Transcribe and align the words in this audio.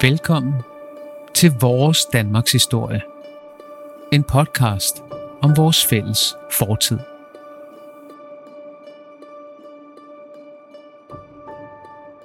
Velkommen 0.00 0.54
til 1.34 1.50
Vores 1.60 2.04
Danmarks 2.12 2.52
Historie. 2.52 3.02
En 4.12 4.22
podcast 4.22 5.02
om 5.42 5.56
vores 5.56 5.86
fælles 5.86 6.34
fortid. 6.52 6.98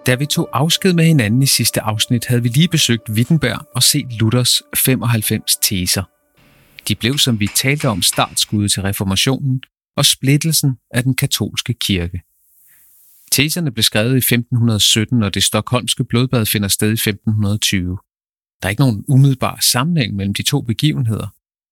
Da 0.06 0.16
vi 0.16 0.26
tog 0.26 0.50
afsked 0.54 0.94
med 0.94 1.06
hinanden 1.06 1.42
i 1.42 1.46
sidste 1.46 1.82
afsnit, 1.82 2.26
havde 2.26 2.44
vi 2.44 2.50
lige 2.50 2.68
besøgt 2.68 3.10
Wittenberg 3.10 3.68
og 3.76 3.84
set 3.84 4.14
Luthers 4.20 4.62
95 4.76 5.58
teser. 5.62 6.04
De 6.88 6.96
blev, 6.96 7.18
som 7.18 7.40
vi 7.40 7.48
talte 7.56 7.90
om, 7.90 8.02
startskuddet 8.02 8.72
til 8.72 8.82
reformationen 8.82 9.62
og 9.98 10.06
splittelsen 10.06 10.78
af 10.92 11.04
den 11.04 11.16
katolske 11.16 11.74
kirke. 11.74 12.22
Teserne 13.34 13.72
blev 13.72 13.84
skrevet 13.84 14.14
i 14.14 14.18
1517, 14.18 15.24
og 15.24 15.34
det 15.34 15.44
stokholmske 15.44 16.04
blodbad 16.04 16.46
finder 16.46 16.68
sted 16.68 16.90
i 16.90 16.94
1520. 16.94 17.98
Der 18.62 18.68
er 18.68 18.70
ikke 18.70 18.82
nogen 18.82 19.06
umiddelbar 19.08 19.58
sammenhæng 19.62 20.16
mellem 20.16 20.34
de 20.34 20.44
to 20.44 20.62
begivenheder, 20.62 21.28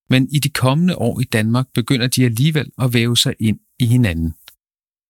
men 0.09 0.27
i 0.31 0.39
de 0.39 0.49
kommende 0.49 0.95
år 0.95 1.19
i 1.19 1.23
Danmark 1.23 1.67
begynder 1.73 2.07
de 2.07 2.25
alligevel 2.25 2.71
at 2.81 2.93
væve 2.93 3.17
sig 3.17 3.35
ind 3.39 3.59
i 3.79 3.85
hinanden. 3.85 4.33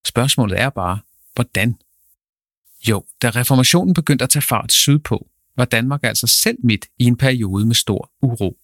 Spørgsmålet 0.07 0.59
er 0.59 0.69
bare, 0.69 0.99
hvordan? 1.35 1.75
Jo, 2.89 3.05
da 3.21 3.29
reformationen 3.29 3.93
begyndte 3.93 4.23
at 4.23 4.29
tage 4.29 4.43
fart 4.43 4.71
sydpå, 4.71 5.27
var 5.57 5.65
Danmark 5.65 6.03
altså 6.03 6.27
selv 6.27 6.57
midt 6.63 6.85
i 6.99 7.03
en 7.03 7.17
periode 7.17 7.65
med 7.65 7.75
stor 7.75 8.11
uro. 8.21 8.57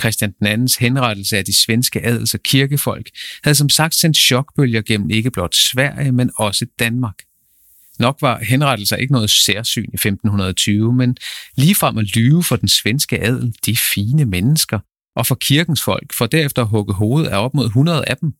Christian 0.00 0.34
II's 0.42 0.78
henrettelse 0.80 1.38
af 1.38 1.44
de 1.44 1.56
svenske 1.56 2.06
adels- 2.06 2.34
og 2.34 2.40
kirkefolk 2.40 3.10
havde 3.44 3.54
som 3.54 3.68
sagt 3.68 3.94
sendt 3.94 4.16
chokbølger 4.16 4.82
gennem 4.82 5.10
ikke 5.10 5.30
blot 5.30 5.54
Sverige, 5.54 6.12
men 6.12 6.30
også 6.36 6.66
Danmark. 6.78 7.14
Nok 7.98 8.18
var 8.20 8.38
henrettelser 8.38 8.96
ikke 8.96 9.12
noget 9.12 9.30
særsyn 9.30 9.90
i 9.92 9.94
1520, 9.94 10.92
men 10.92 11.16
ligefrem 11.56 11.98
at 11.98 12.16
lyve 12.16 12.44
for 12.44 12.56
den 12.56 12.68
svenske 12.68 13.22
adel, 13.22 13.54
de 13.66 13.76
fine 13.76 14.24
mennesker, 14.24 14.78
og 15.16 15.26
for 15.26 15.34
kirkens 15.34 15.82
folk, 15.82 16.14
for 16.14 16.26
derefter 16.26 16.62
at 16.62 16.68
hugge 16.68 16.94
hovedet 16.94 17.28
af 17.28 17.44
op 17.44 17.54
mod 17.54 17.66
100 17.66 18.04
af 18.04 18.16
dem. 18.16 18.32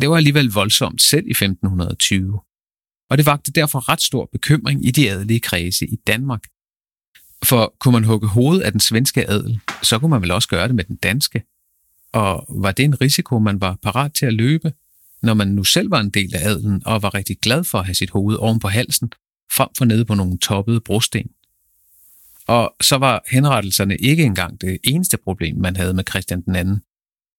Det 0.00 0.10
var 0.10 0.16
alligevel 0.16 0.50
voldsomt 0.50 1.02
selv 1.02 1.26
i 1.26 1.30
1520. 1.30 2.40
Og 3.10 3.18
det 3.18 3.26
vagte 3.26 3.52
derfor 3.52 3.88
ret 3.88 4.02
stor 4.02 4.28
bekymring 4.32 4.86
i 4.86 4.90
de 4.90 5.10
adelige 5.10 5.40
kredse 5.40 5.86
i 5.86 5.96
Danmark. 6.06 6.40
For 7.44 7.74
kunne 7.80 7.92
man 7.92 8.04
hugge 8.04 8.28
hovedet 8.28 8.62
af 8.62 8.72
den 8.72 8.80
svenske 8.80 9.30
adel, 9.30 9.60
så 9.82 9.98
kunne 9.98 10.10
man 10.10 10.22
vel 10.22 10.30
også 10.30 10.48
gøre 10.48 10.68
det 10.68 10.74
med 10.74 10.84
den 10.84 10.96
danske. 10.96 11.42
Og 12.12 12.46
var 12.48 12.72
det 12.72 12.84
en 12.84 13.00
risiko, 13.00 13.38
man 13.38 13.60
var 13.60 13.78
parat 13.82 14.14
til 14.14 14.26
at 14.26 14.34
løbe, 14.34 14.72
når 15.22 15.34
man 15.34 15.48
nu 15.48 15.64
selv 15.64 15.90
var 15.90 16.00
en 16.00 16.10
del 16.10 16.34
af 16.34 16.48
adelen 16.48 16.82
og 16.86 17.02
var 17.02 17.14
rigtig 17.14 17.38
glad 17.42 17.64
for 17.64 17.78
at 17.78 17.84
have 17.84 17.94
sit 17.94 18.10
hoved 18.10 18.36
oven 18.36 18.60
på 18.60 18.68
halsen, 18.68 19.12
frem 19.52 19.68
for 19.78 19.84
nede 19.84 20.04
på 20.04 20.14
nogle 20.14 20.38
toppede 20.38 20.80
brosten? 20.80 21.30
Og 22.46 22.74
så 22.80 22.96
var 22.96 23.22
henrettelserne 23.30 23.96
ikke 23.96 24.22
engang 24.22 24.60
det 24.60 24.78
eneste 24.84 25.16
problem, 25.16 25.56
man 25.56 25.76
havde 25.76 25.94
med 25.94 26.04
Christian 26.10 26.42
den 26.42 26.56
anden. 26.56 26.82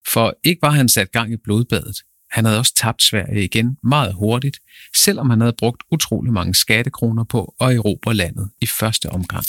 For 0.07 0.33
ikke 0.43 0.61
var 0.61 0.69
han 0.69 0.89
sat 0.89 1.11
gang 1.11 1.33
i 1.33 1.37
blodbadet, 1.37 1.97
han 2.31 2.45
havde 2.45 2.59
også 2.59 2.73
tabt 2.75 3.03
Sverige 3.03 3.43
igen 3.43 3.77
meget 3.83 4.13
hurtigt, 4.13 4.59
selvom 4.95 5.29
han 5.29 5.41
havde 5.41 5.55
brugt 5.57 5.83
utrolig 5.91 6.33
mange 6.33 6.55
skattekroner 6.55 7.23
på 7.23 7.55
at 7.59 7.75
erobre 7.75 8.13
landet 8.13 8.49
i 8.61 8.65
første 8.65 9.09
omgang. 9.09 9.45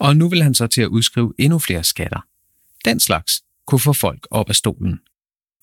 Og 0.00 0.16
nu 0.16 0.28
vil 0.28 0.42
han 0.42 0.54
så 0.54 0.66
til 0.66 0.82
at 0.82 0.88
udskrive 0.88 1.34
endnu 1.38 1.58
flere 1.58 1.84
skatter. 1.84 2.20
Den 2.84 3.00
slags 3.00 3.42
kunne 3.66 3.80
få 3.80 3.92
folk 3.92 4.26
op 4.30 4.48
af 4.48 4.54
stolen. 4.54 5.00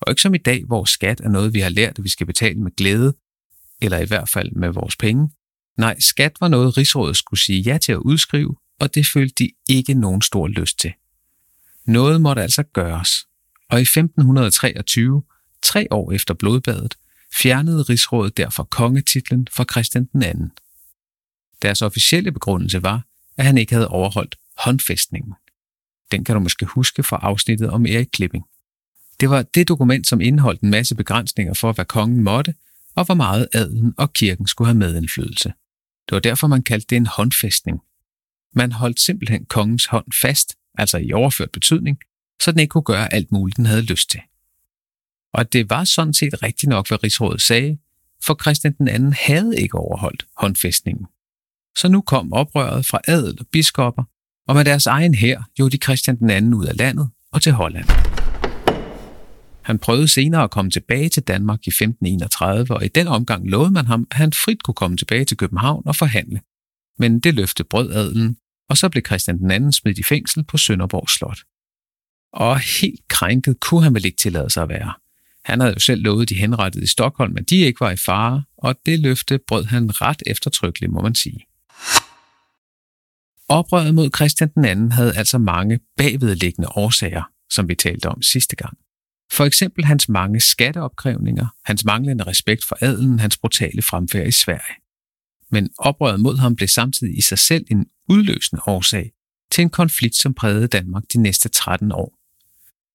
Og 0.00 0.10
ikke 0.10 0.22
som 0.22 0.34
i 0.34 0.38
dag, 0.38 0.64
hvor 0.64 0.84
skat 0.84 1.20
er 1.20 1.28
noget, 1.28 1.54
vi 1.54 1.60
har 1.60 1.68
lært, 1.68 1.98
at 1.98 2.04
vi 2.04 2.08
skal 2.08 2.26
betale 2.26 2.60
med 2.60 2.76
glæde, 2.76 3.14
eller 3.82 3.98
i 3.98 4.06
hvert 4.06 4.28
fald 4.28 4.52
med 4.52 4.68
vores 4.68 4.96
penge. 4.96 5.30
Nej, 5.78 6.00
skat 6.00 6.32
var 6.40 6.48
noget, 6.48 6.76
Rigsrådet 6.76 7.16
skulle 7.16 7.40
sige 7.40 7.60
ja 7.60 7.78
til 7.78 7.92
at 7.92 7.98
udskrive, 7.98 8.56
og 8.80 8.94
det 8.94 9.06
følte 9.06 9.34
de 9.44 9.50
ikke 9.68 9.94
nogen 9.94 10.22
stor 10.22 10.48
lyst 10.48 10.78
til. 10.78 10.92
Noget 11.86 12.20
måtte 12.20 12.42
altså 12.42 12.62
gøres, 12.62 13.10
og 13.70 13.78
i 13.78 13.82
1523, 13.82 15.22
tre 15.62 15.86
år 15.90 16.12
efter 16.12 16.34
blodbadet, 16.34 16.94
fjernede 17.34 17.82
Rigsrådet 17.82 18.36
derfor 18.36 18.64
kongetitlen 18.64 19.48
fra 19.52 19.64
Christian 19.70 20.04
den 20.12 20.22
anden. 20.22 20.50
Deres 21.62 21.82
officielle 21.82 22.32
begrundelse 22.32 22.82
var, 22.82 23.06
at 23.36 23.44
han 23.44 23.58
ikke 23.58 23.74
havde 23.74 23.88
overholdt 23.88 24.36
håndfæstningen. 24.58 25.34
Den 26.12 26.24
kan 26.24 26.34
du 26.34 26.40
måske 26.40 26.66
huske 26.66 27.02
fra 27.02 27.18
afsnittet 27.22 27.70
om 27.70 27.86
Erik 27.86 28.08
Klipping. 28.12 28.44
Det 29.20 29.30
var 29.30 29.42
det 29.42 29.68
dokument, 29.68 30.06
som 30.06 30.20
indeholdt 30.20 30.60
en 30.60 30.70
masse 30.70 30.94
begrænsninger 30.94 31.54
for, 31.54 31.72
hvad 31.72 31.84
kongen 31.84 32.22
måtte, 32.22 32.54
og 32.94 33.04
hvor 33.04 33.14
meget 33.14 33.48
adelen 33.54 33.94
og 33.96 34.12
kirken 34.12 34.46
skulle 34.46 34.68
have 34.68 34.78
medindflydelse. 34.78 35.48
Det 36.08 36.14
var 36.14 36.18
derfor, 36.18 36.46
man 36.46 36.62
kaldte 36.62 36.86
det 36.90 36.96
en 36.96 37.06
håndfæstning. 37.06 37.80
Man 38.52 38.72
holdt 38.72 39.00
simpelthen 39.00 39.44
kongens 39.44 39.86
hånd 39.86 40.12
fast, 40.20 40.56
altså 40.78 40.98
i 40.98 41.12
overført 41.12 41.50
betydning, 41.52 41.98
så 42.42 42.52
den 42.52 42.60
ikke 42.60 42.70
kunne 42.70 42.82
gøre 42.82 43.14
alt 43.14 43.32
muligt, 43.32 43.56
den 43.56 43.66
havde 43.66 43.82
lyst 43.82 44.10
til. 44.10 44.20
Og 45.32 45.52
det 45.52 45.70
var 45.70 45.84
sådan 45.84 46.14
set 46.14 46.42
rigtigt 46.42 46.70
nok, 46.70 46.88
hvad 46.88 47.04
Rigsrådet 47.04 47.42
sagde, 47.42 47.78
for 48.26 48.38
Christian 48.42 48.74
den 48.78 48.88
anden 48.88 49.12
havde 49.12 49.60
ikke 49.60 49.78
overholdt 49.78 50.26
håndfæstningen. 50.36 51.06
Så 51.78 51.88
nu 51.88 52.00
kom 52.00 52.32
oprøret 52.32 52.86
fra 52.86 53.00
adel 53.08 53.36
og 53.40 53.46
biskopper, 53.52 54.02
og 54.48 54.54
med 54.54 54.64
deres 54.64 54.86
egen 54.86 55.14
hær 55.14 55.48
gjorde 55.54 55.76
de 55.76 55.82
Christian 55.82 56.18
den 56.18 56.30
anden 56.30 56.54
ud 56.54 56.66
af 56.66 56.76
landet 56.76 57.10
og 57.32 57.42
til 57.42 57.52
Holland. 57.52 57.86
Han 59.62 59.78
prøvede 59.78 60.08
senere 60.08 60.42
at 60.42 60.50
komme 60.50 60.70
tilbage 60.70 61.08
til 61.08 61.22
Danmark 61.22 61.58
i 61.66 61.70
1531, 61.70 62.74
og 62.74 62.84
i 62.84 62.88
den 62.88 63.06
omgang 63.06 63.48
lovede 63.50 63.70
man 63.70 63.86
ham, 63.86 64.06
at 64.10 64.16
han 64.16 64.32
frit 64.32 64.62
kunne 64.62 64.74
komme 64.74 64.96
tilbage 64.96 65.24
til 65.24 65.36
København 65.36 65.82
og 65.86 65.96
forhandle. 65.96 66.40
Men 66.98 67.20
det 67.20 67.34
løfte 67.34 67.64
brød 67.64 67.92
adelen, 67.92 68.36
og 68.68 68.76
så 68.76 68.88
blev 68.88 69.02
Christian 69.06 69.38
den 69.38 69.50
anden 69.50 69.72
smidt 69.72 69.98
i 69.98 70.02
fængsel 70.02 70.44
på 70.44 70.56
Sønderborg 70.56 71.08
Slot. 71.10 71.38
Og 72.32 72.58
helt 72.58 73.08
krænket 73.08 73.60
kunne 73.60 73.82
han 73.82 73.94
vel 73.94 74.04
ikke 74.04 74.18
tillade 74.18 74.50
sig 74.50 74.62
at 74.62 74.68
være. 74.68 74.92
Han 75.44 75.60
havde 75.60 75.72
jo 75.72 75.80
selv 75.80 76.02
lovet 76.02 76.28
de 76.28 76.34
henrettede 76.34 76.84
i 76.84 76.86
Stockholm, 76.86 77.36
at 77.36 77.50
de 77.50 77.56
ikke 77.56 77.80
var 77.80 77.90
i 77.90 77.96
fare, 77.96 78.42
og 78.58 78.74
det 78.86 79.00
løfte 79.00 79.38
brød 79.48 79.64
han 79.64 80.00
ret 80.00 80.22
eftertrykkeligt, 80.26 80.92
må 80.92 81.00
man 81.00 81.14
sige. 81.14 81.46
Oprøret 83.48 83.94
mod 83.94 84.10
Christian 84.16 84.50
den 84.54 84.64
anden 84.64 84.92
havde 84.92 85.16
altså 85.16 85.38
mange 85.38 85.80
bagvedliggende 85.96 86.68
årsager, 86.68 87.22
som 87.50 87.68
vi 87.68 87.74
talte 87.74 88.08
om 88.08 88.22
sidste 88.22 88.56
gang. 88.56 88.78
For 89.32 89.44
eksempel 89.44 89.84
hans 89.84 90.08
mange 90.08 90.40
skatteopkrævninger, 90.40 91.46
hans 91.64 91.84
manglende 91.84 92.24
respekt 92.24 92.64
for 92.64 92.76
adelen, 92.80 93.18
hans 93.18 93.36
brutale 93.36 93.82
fremfærd 93.82 94.26
i 94.26 94.30
Sverige. 94.30 94.74
Men 95.50 95.70
oprøret 95.78 96.20
mod 96.20 96.36
ham 96.36 96.56
blev 96.56 96.68
samtidig 96.68 97.18
i 97.18 97.20
sig 97.20 97.38
selv 97.38 97.64
en 97.70 97.86
udløsende 98.08 98.62
årsag 98.66 99.12
til 99.50 99.62
en 99.62 99.70
konflikt, 99.70 100.16
som 100.16 100.34
prægede 100.34 100.66
Danmark 100.66 101.02
de 101.12 101.22
næste 101.22 101.48
13 101.48 101.92
år. 101.92 102.18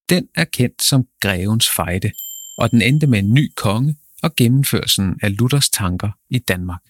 Den 0.09 0.27
er 0.35 0.45
kendt 0.45 0.83
som 0.83 1.07
Grevens 1.21 1.69
Fejde, 1.69 2.11
og 2.57 2.71
den 2.71 2.81
endte 2.81 3.07
med 3.07 3.19
en 3.19 3.33
ny 3.33 3.51
konge 3.55 3.95
og 4.23 4.35
gennemførelsen 4.35 5.19
af 5.21 5.37
Luthers 5.37 5.69
tanker 5.69 6.11
i 6.29 6.39
Danmark. 6.39 6.81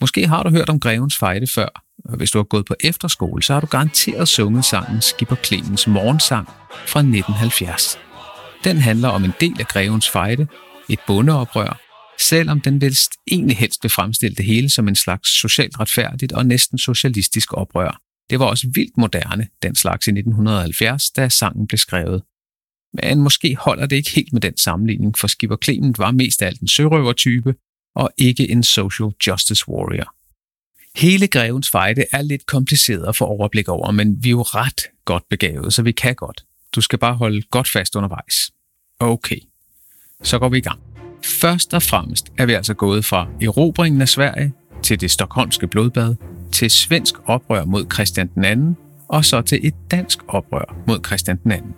Måske 0.00 0.26
har 0.26 0.42
du 0.42 0.50
hørt 0.50 0.68
om 0.68 0.80
Grevens 0.80 1.16
Fejde 1.16 1.46
før, 1.46 1.85
og 2.08 2.16
hvis 2.16 2.30
du 2.30 2.38
har 2.38 2.44
gået 2.44 2.66
på 2.66 2.74
efterskole, 2.80 3.42
så 3.42 3.52
har 3.52 3.60
du 3.60 3.66
garanteret 3.66 4.28
sunget 4.28 4.64
sangen 4.64 5.02
Skipper 5.02 5.36
Clemens 5.36 5.86
morgensang 5.86 6.46
fra 6.86 7.00
1970. 7.00 7.98
Den 8.64 8.76
handler 8.76 9.08
om 9.08 9.24
en 9.24 9.32
del 9.40 9.60
af 9.60 9.66
Grevens 9.66 10.10
Fejde, 10.10 10.46
et 10.88 10.98
bondeoprør, 11.06 11.80
selvom 12.20 12.60
den 12.60 12.80
vil 12.80 12.96
egentlig 13.30 13.56
helst 13.56 13.82
vil 13.82 13.90
fremstille 13.90 14.36
det 14.36 14.44
hele 14.44 14.70
som 14.70 14.88
en 14.88 14.96
slags 14.96 15.40
socialt 15.40 15.80
retfærdigt 15.80 16.32
og 16.32 16.46
næsten 16.46 16.78
socialistisk 16.78 17.52
oprør. 17.52 18.00
Det 18.30 18.38
var 18.38 18.46
også 18.46 18.68
vildt 18.74 18.96
moderne, 18.96 19.48
den 19.62 19.74
slags 19.74 20.06
i 20.06 20.10
1970, 20.10 21.10
da 21.10 21.28
sangen 21.28 21.66
blev 21.66 21.78
skrevet. 21.78 22.22
Men 23.02 23.18
måske 23.18 23.56
holder 23.56 23.86
det 23.86 23.96
ikke 23.96 24.10
helt 24.10 24.32
med 24.32 24.40
den 24.40 24.56
sammenligning, 24.56 25.18
for 25.18 25.26
Skipper 25.26 25.56
Clement 25.64 25.98
var 25.98 26.10
mest 26.10 26.42
af 26.42 26.46
alt 26.46 26.60
en 26.60 26.68
sørøvertype, 26.68 27.54
og 27.96 28.10
ikke 28.18 28.50
en 28.50 28.62
social 28.62 29.10
justice 29.26 29.68
warrior. 29.68 30.15
Hele 30.96 31.26
grevens 31.26 31.70
fejde 31.70 32.04
er 32.12 32.22
lidt 32.22 32.46
kompliceret 32.46 33.08
at 33.08 33.16
få 33.16 33.24
overblik 33.24 33.68
over, 33.68 33.90
men 33.90 34.24
vi 34.24 34.28
er 34.28 34.30
jo 34.30 34.42
ret 34.42 34.80
godt 35.04 35.22
begavet, 35.30 35.72
så 35.72 35.82
vi 35.82 35.92
kan 35.92 36.14
godt. 36.14 36.44
Du 36.74 36.80
skal 36.80 36.98
bare 36.98 37.14
holde 37.14 37.42
godt 37.42 37.68
fast 37.68 37.96
undervejs. 37.96 38.50
Okay, 39.00 39.38
så 40.22 40.38
går 40.38 40.48
vi 40.48 40.58
i 40.58 40.60
gang. 40.60 40.80
Først 41.24 41.74
og 41.74 41.82
fremmest 41.82 42.26
er 42.38 42.46
vi 42.46 42.52
altså 42.52 42.74
gået 42.74 43.04
fra 43.04 43.28
erobringen 43.42 44.00
af 44.00 44.08
Sverige 44.08 44.52
til 44.82 45.00
det 45.00 45.10
stokholmske 45.10 45.66
blodbad, 45.66 46.14
til 46.52 46.70
svensk 46.70 47.14
oprør 47.26 47.64
mod 47.64 47.86
Christian 47.92 48.30
den 48.34 48.44
anden, 48.44 48.76
og 49.08 49.24
så 49.24 49.40
til 49.40 49.60
et 49.62 49.74
dansk 49.90 50.18
oprør 50.28 50.76
mod 50.86 50.98
Christian 51.06 51.38
den 51.44 51.52
anden. 51.52 51.74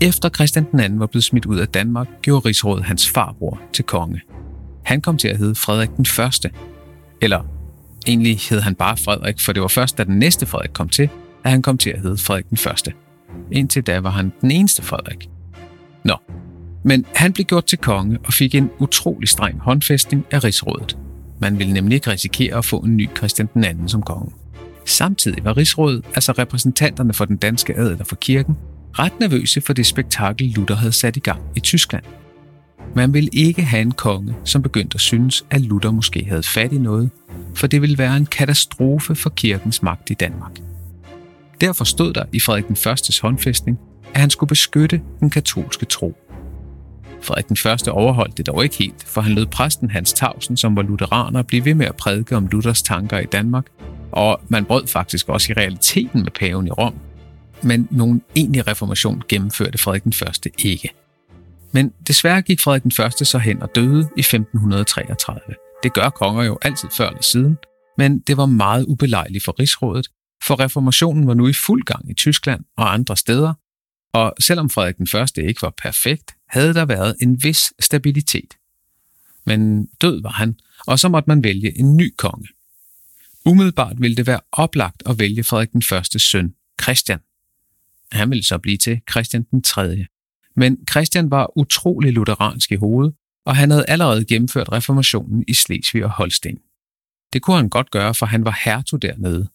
Efter 0.00 0.28
Christian 0.28 0.66
den 0.70 0.80
anden 0.80 1.00
var 1.00 1.06
blevet 1.06 1.24
smidt 1.24 1.46
ud 1.46 1.58
af 1.58 1.68
Danmark, 1.68 2.08
gjorde 2.22 2.48
rigsrådet 2.48 2.84
hans 2.84 3.10
farbror 3.10 3.60
til 3.72 3.84
konge. 3.84 4.20
Han 4.84 5.00
kom 5.00 5.18
til 5.18 5.28
at 5.28 5.38
hedde 5.38 5.54
Frederik 5.54 5.90
den 5.96 6.06
Første, 6.06 6.50
eller 7.22 7.53
egentlig 8.06 8.38
hed 8.50 8.60
han 8.60 8.74
bare 8.74 8.96
Frederik, 8.96 9.40
for 9.40 9.52
det 9.52 9.62
var 9.62 9.68
først, 9.68 9.98
da 9.98 10.04
den 10.04 10.18
næste 10.18 10.46
Frederik 10.46 10.70
kom 10.72 10.88
til, 10.88 11.08
at 11.44 11.50
han 11.50 11.62
kom 11.62 11.78
til 11.78 11.90
at 11.90 12.00
hedde 12.00 12.18
Frederik 12.18 12.48
den 12.50 12.56
Første. 12.56 12.92
Indtil 13.52 13.82
da 13.82 14.00
var 14.00 14.10
han 14.10 14.32
den 14.40 14.50
eneste 14.50 14.82
Frederik. 14.82 15.28
Nå, 16.04 16.16
men 16.84 17.06
han 17.14 17.32
blev 17.32 17.44
gjort 17.44 17.64
til 17.64 17.78
konge 17.78 18.18
og 18.26 18.32
fik 18.32 18.54
en 18.54 18.70
utrolig 18.78 19.28
streng 19.28 19.60
håndfæstning 19.60 20.26
af 20.30 20.44
rigsrådet. 20.44 20.98
Man 21.40 21.58
ville 21.58 21.72
nemlig 21.72 21.96
ikke 21.96 22.10
risikere 22.10 22.58
at 22.58 22.64
få 22.64 22.78
en 22.78 22.96
ny 22.96 23.08
Christian 23.16 23.48
den 23.54 23.64
anden 23.64 23.88
som 23.88 24.02
konge. 24.02 24.32
Samtidig 24.86 25.44
var 25.44 25.56
rigsrådet, 25.56 26.04
altså 26.14 26.32
repræsentanterne 26.32 27.14
for 27.14 27.24
den 27.24 27.36
danske 27.36 27.76
adel 27.76 28.00
og 28.00 28.06
for 28.06 28.16
kirken, 28.16 28.56
ret 28.98 29.20
nervøse 29.20 29.60
for 29.60 29.72
det 29.72 29.86
spektakel, 29.86 30.46
Luther 30.46 30.76
havde 30.76 30.92
sat 30.92 31.16
i 31.16 31.20
gang 31.20 31.40
i 31.56 31.60
Tyskland. 31.60 32.04
Man 32.96 33.14
ville 33.14 33.30
ikke 33.32 33.62
have 33.62 33.82
en 33.82 33.92
konge, 33.92 34.34
som 34.44 34.62
begyndte 34.62 34.94
at 34.94 35.00
synes, 35.00 35.44
at 35.50 35.60
Luther 35.60 35.90
måske 35.90 36.24
havde 36.24 36.42
fat 36.42 36.72
i 36.72 36.78
noget, 36.78 37.10
for 37.54 37.66
det 37.66 37.82
ville 37.82 37.98
være 37.98 38.16
en 38.16 38.26
katastrofe 38.26 39.14
for 39.14 39.30
kirkens 39.30 39.82
magt 39.82 40.10
i 40.10 40.14
Danmark. 40.14 40.58
Derfor 41.60 41.84
stod 41.84 42.12
der 42.12 42.24
i 42.32 42.40
Frederik 42.40 42.68
den 42.68 42.76
Førstes 42.76 43.18
håndfæstning, 43.18 43.78
at 44.14 44.20
han 44.20 44.30
skulle 44.30 44.48
beskytte 44.48 45.00
den 45.20 45.30
katolske 45.30 45.86
tro. 45.86 46.16
Frederik 47.22 47.48
den 47.48 47.56
Første 47.56 47.92
overholdt 47.92 48.38
det 48.38 48.46
dog 48.46 48.64
ikke 48.64 48.76
helt, 48.76 49.04
for 49.06 49.20
han 49.20 49.32
lød 49.32 49.46
præsten 49.46 49.90
Hans 49.90 50.12
Tausen, 50.12 50.56
som 50.56 50.76
var 50.76 50.82
lutheraner, 50.82 51.42
blive 51.42 51.64
ved 51.64 51.74
med 51.74 51.86
at 51.86 51.96
prædike 51.96 52.36
om 52.36 52.46
Luthers 52.46 52.82
tanker 52.82 53.18
i 53.18 53.26
Danmark, 53.26 53.66
og 54.12 54.40
man 54.48 54.64
brød 54.64 54.86
faktisk 54.86 55.28
også 55.28 55.52
i 55.52 55.54
realiteten 55.54 56.22
med 56.22 56.30
paven 56.30 56.66
i 56.66 56.70
Rom. 56.70 56.94
Men 57.62 57.88
nogen 57.90 58.22
egentlig 58.36 58.66
reformation 58.66 59.22
gennemførte 59.28 59.78
Frederik 59.78 60.04
den 60.04 60.12
Første 60.12 60.50
ikke. 60.58 61.03
Men 61.74 61.92
desværre 62.06 62.42
gik 62.42 62.60
Frederik 62.60 62.82
den 62.82 62.92
Første 62.92 63.24
så 63.24 63.38
hen 63.38 63.62
og 63.62 63.70
døde 63.74 64.08
i 64.16 64.20
1533. 64.20 65.40
Det 65.82 65.92
gør 65.92 66.08
konger 66.08 66.44
jo 66.44 66.58
altid 66.62 66.88
før 66.96 67.08
eller 67.08 67.22
siden, 67.22 67.56
men 67.98 68.18
det 68.18 68.36
var 68.36 68.46
meget 68.46 68.84
ubelejligt 68.84 69.44
for 69.44 69.60
rigsrådet, 69.60 70.08
for 70.44 70.60
reformationen 70.60 71.26
var 71.26 71.34
nu 71.34 71.48
i 71.48 71.52
fuld 71.52 71.84
gang 71.84 72.10
i 72.10 72.14
Tyskland 72.14 72.64
og 72.76 72.92
andre 72.92 73.16
steder, 73.16 73.54
og 74.12 74.34
selvom 74.40 74.70
Frederik 74.70 74.96
den 74.96 75.06
Første 75.06 75.42
ikke 75.42 75.62
var 75.62 75.74
perfekt, 75.82 76.34
havde 76.48 76.74
der 76.74 76.84
været 76.84 77.16
en 77.22 77.42
vis 77.42 77.72
stabilitet. 77.80 78.54
Men 79.46 79.86
død 79.86 80.22
var 80.22 80.30
han, 80.30 80.56
og 80.86 80.98
så 80.98 81.08
måtte 81.08 81.30
man 81.30 81.44
vælge 81.44 81.78
en 81.78 81.96
ny 81.96 82.14
konge. 82.16 82.48
Umiddelbart 83.44 83.96
ville 84.00 84.16
det 84.16 84.26
være 84.26 84.40
oplagt 84.52 85.02
at 85.06 85.18
vælge 85.18 85.44
Frederik 85.44 85.72
den 85.72 85.82
Første 85.82 86.18
søn, 86.18 86.54
Christian. 86.82 87.18
Han 88.12 88.30
ville 88.30 88.44
så 88.44 88.58
blive 88.58 88.76
til 88.76 89.00
Christian 89.10 89.42
den 89.50 89.62
3. 89.62 90.06
Men 90.56 90.78
Christian 90.90 91.30
var 91.30 91.58
utrolig 91.58 92.12
lutheransk 92.12 92.72
i 92.72 92.74
hovedet, 92.74 93.14
og 93.46 93.56
han 93.56 93.70
havde 93.70 93.84
allerede 93.88 94.24
gennemført 94.24 94.72
reformationen 94.72 95.44
i 95.48 95.54
Slesvig 95.54 96.04
og 96.04 96.10
Holsten. 96.10 96.58
Det 97.32 97.42
kunne 97.42 97.56
han 97.56 97.68
godt 97.68 97.90
gøre, 97.90 98.14
for 98.14 98.26
han 98.26 98.44
var 98.44 98.60
hertug 98.64 99.02
dernede. 99.02 99.48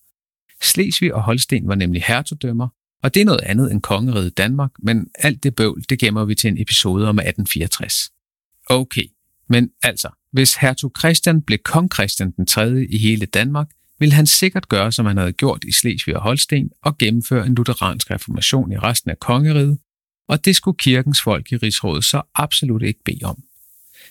Slesvig 0.61 1.13
og 1.13 1.23
Holsten 1.23 1.67
var 1.67 1.75
nemlig 1.75 2.03
hertugdømmer, 2.07 2.67
og 3.03 3.13
det 3.13 3.21
er 3.21 3.25
noget 3.25 3.41
andet 3.41 3.71
end 3.71 3.81
kongeriget 3.81 4.37
Danmark, 4.37 4.71
men 4.79 5.07
alt 5.15 5.43
det 5.43 5.55
bøvl, 5.55 5.83
det 5.89 5.99
gemmer 5.99 6.25
vi 6.25 6.35
til 6.35 6.47
en 6.47 6.61
episode 6.61 7.09
om 7.09 7.19
1864. 7.19 8.11
Okay, 8.69 9.05
men 9.49 9.69
altså, 9.83 10.09
hvis 10.31 10.55
hertug 10.55 10.91
Christian 10.99 11.41
blev 11.41 11.59
kong 11.59 11.93
Christian 11.93 12.31
den 12.31 12.45
3. 12.45 12.85
i 12.89 12.97
hele 12.97 13.25
Danmark, 13.25 13.69
ville 13.99 14.13
han 14.13 14.25
sikkert 14.25 14.69
gøre, 14.69 14.91
som 14.91 15.05
han 15.05 15.17
havde 15.17 15.33
gjort 15.33 15.63
i 15.67 15.71
Slesvig 15.71 16.15
og 16.15 16.21
Holsten, 16.21 16.69
og 16.81 16.97
gennemføre 16.97 17.45
en 17.45 17.55
lutheransk 17.55 18.11
reformation 18.11 18.71
i 18.71 18.77
resten 18.77 19.11
af 19.11 19.19
kongeriget, 19.19 19.77
og 20.29 20.45
det 20.45 20.55
skulle 20.55 20.77
kirkens 20.77 21.21
folk 21.21 21.51
i 21.51 21.57
rigsrådet 21.57 22.03
så 22.03 22.21
absolut 22.35 22.83
ikke 22.83 23.03
bede 23.05 23.25
om. 23.25 23.43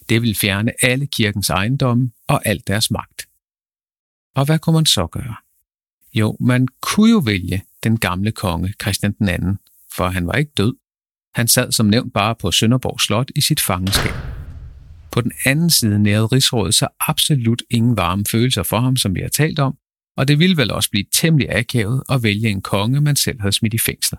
Det 0.08 0.22
ville 0.22 0.34
fjerne 0.34 0.72
alle 0.82 1.06
kirkens 1.06 1.50
ejendomme 1.50 2.10
og 2.26 2.46
al 2.46 2.62
deres 2.66 2.90
magt. 2.90 3.28
Og 4.34 4.44
hvad 4.44 4.58
kunne 4.58 4.74
man 4.74 4.86
så 4.86 5.06
gøre? 5.06 5.34
Jo, 6.14 6.36
man 6.40 6.68
kunne 6.80 7.10
jo 7.10 7.18
vælge 7.18 7.62
den 7.82 7.98
gamle 7.98 8.32
konge 8.32 8.74
Christian 8.82 9.12
den 9.12 9.28
anden, 9.28 9.58
for 9.96 10.08
han 10.08 10.26
var 10.26 10.32
ikke 10.32 10.52
død. 10.56 10.74
Han 11.34 11.48
sad 11.48 11.72
som 11.72 11.86
nævnt 11.86 12.12
bare 12.12 12.34
på 12.34 12.50
Sønderborg 12.50 13.00
Slot 13.00 13.30
i 13.36 13.40
sit 13.40 13.60
fangenskab. 13.60 14.14
På 15.12 15.20
den 15.20 15.32
anden 15.44 15.70
side 15.70 15.98
nærede 15.98 16.26
rigsrådet 16.26 16.74
så 16.74 16.88
absolut 17.00 17.62
ingen 17.70 17.96
varme 17.96 18.24
følelser 18.30 18.62
for 18.62 18.80
ham, 18.80 18.96
som 18.96 19.14
vi 19.14 19.20
har 19.20 19.28
talt 19.28 19.58
om, 19.58 19.76
og 20.16 20.28
det 20.28 20.38
ville 20.38 20.56
vel 20.56 20.70
også 20.70 20.90
blive 20.90 21.04
temmelig 21.12 21.56
akavet 21.56 22.02
at 22.08 22.22
vælge 22.22 22.48
en 22.48 22.62
konge, 22.62 23.00
man 23.00 23.16
selv 23.16 23.40
havde 23.40 23.52
smidt 23.52 23.74
i 23.74 23.78
fængsel. 23.78 24.18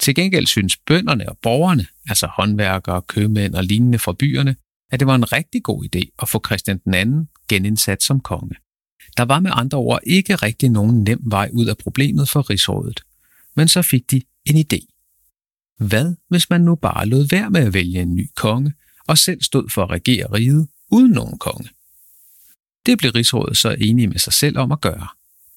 Til 0.00 0.14
gengæld 0.14 0.46
synes 0.46 0.76
bønderne 0.76 1.28
og 1.28 1.38
borgerne, 1.38 1.86
altså 2.08 2.26
håndværkere, 2.26 3.02
købmænd 3.02 3.54
og 3.54 3.64
lignende 3.64 3.98
fra 3.98 4.12
byerne, 4.12 4.56
at 4.90 5.00
det 5.00 5.06
var 5.06 5.14
en 5.14 5.32
rigtig 5.32 5.62
god 5.62 5.84
idé 5.84 6.00
at 6.22 6.28
få 6.28 6.42
Christian 6.46 6.78
den 6.78 6.94
anden 6.94 7.28
genindsat 7.48 8.02
som 8.02 8.20
konge. 8.20 8.54
Der 9.16 9.22
var 9.22 9.40
med 9.40 9.50
andre 9.54 9.78
ord 9.78 10.00
ikke 10.06 10.34
rigtig 10.34 10.68
nogen 10.68 11.02
nem 11.04 11.20
vej 11.22 11.50
ud 11.52 11.66
af 11.66 11.76
problemet 11.76 12.28
for 12.28 12.50
rigsrådet. 12.50 13.00
Men 13.56 13.68
så 13.68 13.82
fik 13.82 14.10
de 14.10 14.22
en 14.44 14.56
idé. 14.56 14.86
Hvad 15.78 16.14
hvis 16.28 16.50
man 16.50 16.60
nu 16.60 16.74
bare 16.74 17.06
lod 17.06 17.28
være 17.30 17.50
med 17.50 17.60
at 17.60 17.74
vælge 17.74 18.00
en 18.00 18.14
ny 18.14 18.30
konge, 18.36 18.72
og 19.06 19.18
selv 19.18 19.42
stod 19.42 19.68
for 19.68 19.82
at 19.82 19.90
regere 19.90 20.26
riget 20.32 20.68
uden 20.90 21.10
nogen 21.10 21.38
konge? 21.38 21.68
Det 22.86 22.98
blev 22.98 23.10
rigsrådet 23.10 23.56
så 23.56 23.76
enige 23.80 24.08
med 24.08 24.18
sig 24.18 24.32
selv 24.32 24.58
om 24.58 24.72
at 24.72 24.80
gøre. 24.80 25.08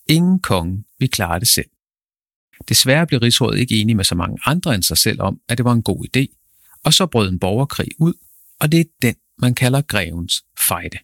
Ingen 0.08 0.40
konge 0.40 0.84
vil 1.00 1.10
klare 1.10 1.40
det 1.40 1.48
selv. 1.48 1.70
Desværre 2.70 3.08
blev 3.08 3.20
rigsrådet 3.20 3.60
ikke 3.60 3.76
enige 3.76 3.96
med 3.96 4.04
så 4.04 4.16
mange 4.16 4.38
andre 4.46 4.76
end 4.76 4.84
sig 4.84 4.98
selv 4.98 5.22
om, 5.22 5.40
at 5.50 5.58
det 5.58 5.66
var 5.66 5.74
en 5.74 5.84
god 5.84 6.06
idé, 6.06 6.26
og 6.86 6.94
så 6.94 7.06
brød 7.06 7.30
en 7.30 7.40
borgerkrig 7.40 7.90
ud, 8.00 8.14
og 8.60 8.72
det 8.72 8.80
er 8.80 8.84
den, 9.02 9.16
man 9.38 9.56
kalder 9.56 9.82
grevens 9.82 10.44
fejde. 10.68 10.98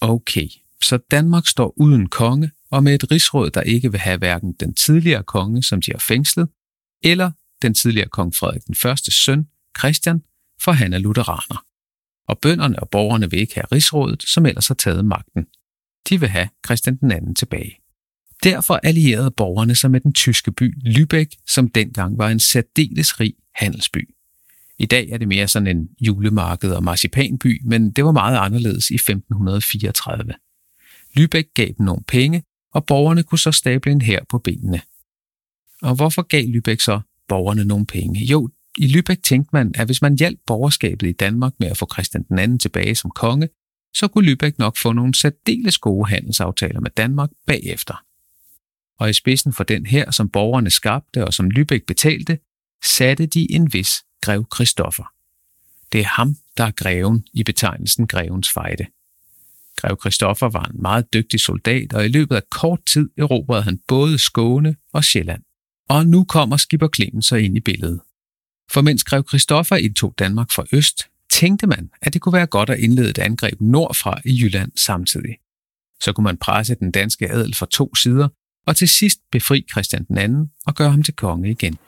Okay, 0.00 0.48
så 0.82 0.98
Danmark 1.10 1.46
står 1.46 1.74
uden 1.76 2.08
konge 2.08 2.50
og 2.70 2.82
med 2.82 2.94
et 2.94 3.10
rigsråd, 3.10 3.50
der 3.50 3.60
ikke 3.60 3.90
vil 3.90 4.00
have 4.00 4.18
hverken 4.18 4.52
den 4.52 4.74
tidligere 4.74 5.22
konge, 5.22 5.62
som 5.62 5.80
de 5.80 5.90
har 5.90 5.98
fængslet, 5.98 6.48
eller 7.02 7.30
den 7.62 7.74
tidligere 7.74 8.08
kong 8.08 8.34
Frederik 8.34 8.66
den 8.66 8.74
første 8.74 9.10
søn, 9.10 9.48
Christian, 9.78 10.22
for 10.62 10.72
han 10.72 10.92
er 10.92 10.98
lutheraner. 10.98 11.64
Og 12.28 12.38
bønderne 12.38 12.80
og 12.80 12.88
borgerne 12.90 13.30
vil 13.30 13.40
ikke 13.40 13.54
have 13.54 13.66
rigsrådet, 13.72 14.22
som 14.22 14.46
ellers 14.46 14.68
har 14.68 14.74
taget 14.74 15.04
magten. 15.04 15.46
De 16.08 16.20
vil 16.20 16.28
have 16.28 16.48
Christian 16.66 16.96
den 16.96 17.10
anden 17.10 17.34
tilbage. 17.34 17.76
Derfor 18.44 18.80
allierede 18.82 19.30
borgerne 19.30 19.74
sig 19.74 19.90
med 19.90 20.00
den 20.00 20.12
tyske 20.12 20.52
by 20.52 20.76
Lübeck, 20.86 21.44
som 21.46 21.68
dengang 21.68 22.18
var 22.18 22.28
en 22.28 22.40
særdeles 22.40 23.20
rig 23.20 23.34
handelsby. 23.54 24.14
I 24.78 24.86
dag 24.86 25.08
er 25.08 25.18
det 25.18 25.28
mere 25.28 25.48
sådan 25.48 25.76
en 25.76 25.88
julemarked 26.00 26.70
og 26.70 26.84
marcipanby, 26.84 27.60
men 27.64 27.90
det 27.90 28.04
var 28.04 28.12
meget 28.12 28.38
anderledes 28.38 28.90
i 28.90 28.94
1534. 28.94 30.34
Lübeck 31.18 31.52
gav 31.54 31.66
dem 31.66 31.86
nogle 31.86 32.02
penge, 32.08 32.42
og 32.74 32.86
borgerne 32.86 33.22
kunne 33.22 33.38
så 33.38 33.52
stable 33.52 33.92
en 33.92 34.00
her 34.00 34.20
på 34.30 34.38
benene. 34.38 34.80
Og 35.82 35.94
hvorfor 35.94 36.22
gav 36.22 36.44
Lübeck 36.44 36.84
så 36.84 37.00
borgerne 37.28 37.64
nogle 37.64 37.86
penge? 37.86 38.24
Jo, 38.24 38.48
i 38.78 38.86
Lübeck 38.86 39.20
tænkte 39.22 39.50
man, 39.52 39.72
at 39.74 39.86
hvis 39.86 40.02
man 40.02 40.18
hjalp 40.18 40.38
borgerskabet 40.46 41.08
i 41.08 41.12
Danmark 41.12 41.52
med 41.60 41.68
at 41.68 41.76
få 41.76 41.86
Christian 41.92 42.22
den 42.22 42.38
anden 42.38 42.58
tilbage 42.58 42.94
som 42.94 43.10
konge, 43.10 43.48
så 43.94 44.08
kunne 44.08 44.32
Lübeck 44.32 44.54
nok 44.58 44.76
få 44.76 44.92
nogle 44.92 45.14
særdeles 45.14 45.78
gode 45.78 46.08
handelsaftaler 46.08 46.80
med 46.80 46.90
Danmark 46.90 47.30
bagefter. 47.46 48.04
Og 48.98 49.10
i 49.10 49.12
spidsen 49.12 49.52
for 49.52 49.64
den 49.64 49.86
her, 49.86 50.10
som 50.10 50.28
borgerne 50.28 50.70
skabte 50.70 51.24
og 51.24 51.34
som 51.34 51.50
Lübeck 51.56 51.84
betalte, 51.86 52.38
satte 52.84 53.26
de 53.26 53.52
en 53.52 53.72
vis 53.72 53.90
grev 54.22 54.46
Christoffer. 54.54 55.04
Det 55.92 56.00
er 56.00 56.04
ham, 56.04 56.36
der 56.56 56.64
er 56.64 56.70
greven 56.70 57.26
i 57.32 57.44
betegnelsen 57.44 58.06
grevens 58.06 58.50
fejde. 58.50 58.86
Grev 59.76 60.00
Christoffer 60.00 60.48
var 60.48 60.64
en 60.64 60.82
meget 60.82 61.12
dygtig 61.12 61.40
soldat, 61.40 61.92
og 61.92 62.04
i 62.04 62.08
løbet 62.08 62.36
af 62.36 62.42
kort 62.50 62.80
tid 62.86 63.10
erobrede 63.18 63.62
han 63.62 63.80
både 63.88 64.18
Skåne 64.18 64.76
og 64.92 65.04
Sjælland. 65.04 65.42
Og 65.88 66.06
nu 66.06 66.24
kommer 66.24 66.56
skipper 66.56 66.88
Clemens 66.96 67.26
så 67.26 67.36
ind 67.36 67.56
i 67.56 67.60
billedet. 67.60 68.00
For 68.70 68.80
mens 68.80 69.04
Grev 69.04 69.28
Christoffer 69.28 69.76
indtog 69.76 70.14
Danmark 70.18 70.52
fra 70.52 70.64
øst, 70.72 71.08
tænkte 71.30 71.66
man, 71.66 71.90
at 72.02 72.14
det 72.14 72.20
kunne 72.20 72.32
være 72.32 72.46
godt 72.46 72.70
at 72.70 72.78
indlede 72.78 73.10
et 73.10 73.18
angreb 73.18 73.60
nordfra 73.60 74.20
i 74.24 74.42
Jylland 74.42 74.72
samtidig. 74.76 75.36
Så 76.00 76.12
kunne 76.12 76.24
man 76.24 76.36
presse 76.36 76.74
den 76.74 76.90
danske 76.90 77.30
adel 77.30 77.54
fra 77.54 77.66
to 77.70 77.94
sider, 77.94 78.28
og 78.68 78.76
til 78.76 78.88
sidst 78.88 79.20
befri 79.32 79.66
Christian 79.72 80.04
den 80.04 80.18
anden 80.18 80.50
og 80.66 80.74
gøre 80.74 80.90
ham 80.90 81.02
til 81.02 81.14
konge 81.14 81.50
igen. 81.50 81.78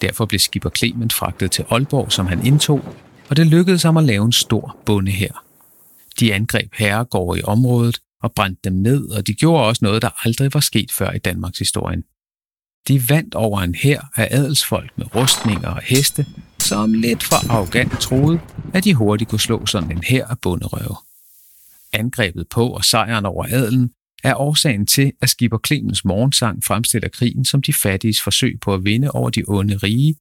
Derfor 0.00 0.26
blev 0.26 0.38
skipper 0.38 0.70
Clement 0.70 1.12
fragtet 1.12 1.50
til 1.50 1.64
Aalborg, 1.70 2.12
som 2.12 2.26
han 2.26 2.46
indtog, 2.46 2.96
og 3.30 3.36
det 3.36 3.46
lykkedes 3.46 3.82
ham 3.82 3.96
at 3.96 4.04
lave 4.04 4.24
en 4.24 4.32
stor 4.32 4.76
bonde 4.86 5.10
her. 5.10 5.44
De 6.20 6.34
angreb 6.34 6.74
herregårde 6.74 7.40
i 7.40 7.42
området 7.42 7.98
og 8.22 8.32
brændte 8.32 8.60
dem 8.64 8.72
ned, 8.72 9.08
og 9.08 9.26
de 9.26 9.34
gjorde 9.34 9.64
også 9.64 9.84
noget, 9.84 10.02
der 10.02 10.26
aldrig 10.26 10.54
var 10.54 10.60
sket 10.60 10.92
før 10.92 11.10
i 11.10 11.18
Danmarks 11.18 11.58
historie. 11.58 12.02
De 12.88 13.08
vandt 13.08 13.34
over 13.34 13.60
en 13.60 13.74
hær 13.74 14.10
af 14.16 14.28
adelsfolk 14.30 14.92
med 14.98 15.16
rustninger 15.16 15.68
og 15.68 15.82
heste, 15.82 16.26
som 16.58 16.92
lidt 16.92 17.22
for 17.22 17.50
arrogant 17.50 18.00
troede, 18.00 18.40
at 18.74 18.84
de 18.84 18.94
hurtigt 18.94 19.30
kunne 19.30 19.40
slå 19.40 19.66
sådan 19.66 19.90
en 19.90 20.02
hær 20.08 20.26
af 20.26 20.38
bunderøve. 20.38 20.96
Angrebet 21.92 22.48
på 22.48 22.68
og 22.68 22.84
sejren 22.84 23.26
over 23.26 23.44
adelen 23.48 23.90
er 24.22 24.34
årsagen 24.34 24.86
til, 24.86 25.12
at 25.20 25.28
skipper 25.28 25.58
Clemens 25.66 26.04
morgensang 26.04 26.64
fremstiller 26.64 27.08
krigen 27.08 27.44
som 27.44 27.62
de 27.62 27.72
fattiges 27.72 28.22
forsøg 28.22 28.60
på 28.60 28.74
at 28.74 28.84
vinde 28.84 29.10
over 29.10 29.30
de 29.30 29.44
onde 29.48 29.76
rige, 29.76 30.14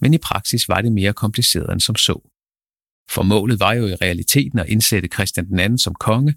men 0.00 0.14
i 0.14 0.18
praksis 0.18 0.68
var 0.68 0.80
det 0.80 0.92
mere 0.92 1.12
kompliceret 1.12 1.72
end 1.72 1.80
som 1.80 1.96
så. 1.96 2.28
For 3.10 3.22
målet 3.22 3.60
var 3.60 3.72
jo 3.72 3.86
i 3.86 3.94
realiteten 3.94 4.58
at 4.58 4.68
indsætte 4.68 5.08
Christian 5.08 5.48
den 5.48 5.58
anden 5.58 5.78
som 5.78 5.94
konge, 5.94 6.34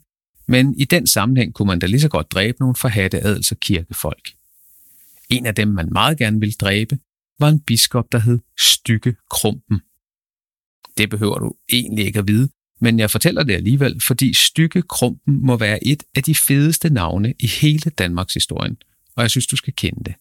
men 0.47 0.79
i 0.79 0.85
den 0.85 1.07
sammenhæng 1.07 1.53
kunne 1.53 1.67
man 1.67 1.79
da 1.79 1.85
lige 1.85 1.99
så 1.99 2.09
godt 2.09 2.31
dræbe 2.31 2.57
nogle 2.59 2.75
forhatte 2.75 3.19
adels- 3.19 3.51
og 3.51 3.57
kirkefolk. 3.59 4.29
En 5.29 5.45
af 5.45 5.55
dem, 5.55 5.67
man 5.67 5.89
meget 5.91 6.17
gerne 6.17 6.39
ville 6.39 6.53
dræbe, 6.53 6.99
var 7.39 7.49
en 7.49 7.59
biskop, 7.59 8.11
der 8.11 8.19
hed 8.19 8.39
Stykke 8.59 9.15
Krumpen. 9.29 9.81
Det 10.97 11.09
behøver 11.09 11.39
du 11.39 11.55
egentlig 11.71 12.05
ikke 12.05 12.19
at 12.19 12.27
vide, 12.27 12.49
men 12.79 12.99
jeg 12.99 13.11
fortæller 13.11 13.43
det 13.43 13.53
alligevel, 13.53 14.01
fordi 14.07 14.33
Stykke 14.33 14.81
Krumpen 14.81 15.45
må 15.45 15.57
være 15.57 15.87
et 15.87 16.03
af 16.15 16.23
de 16.23 16.35
fedeste 16.35 16.89
navne 16.89 17.33
i 17.39 17.47
hele 17.47 17.89
Danmarks 17.89 18.33
historien, 18.33 18.77
og 19.15 19.21
jeg 19.21 19.29
synes, 19.31 19.47
du 19.47 19.55
skal 19.55 19.73
kende 19.73 20.03
det. 20.03 20.15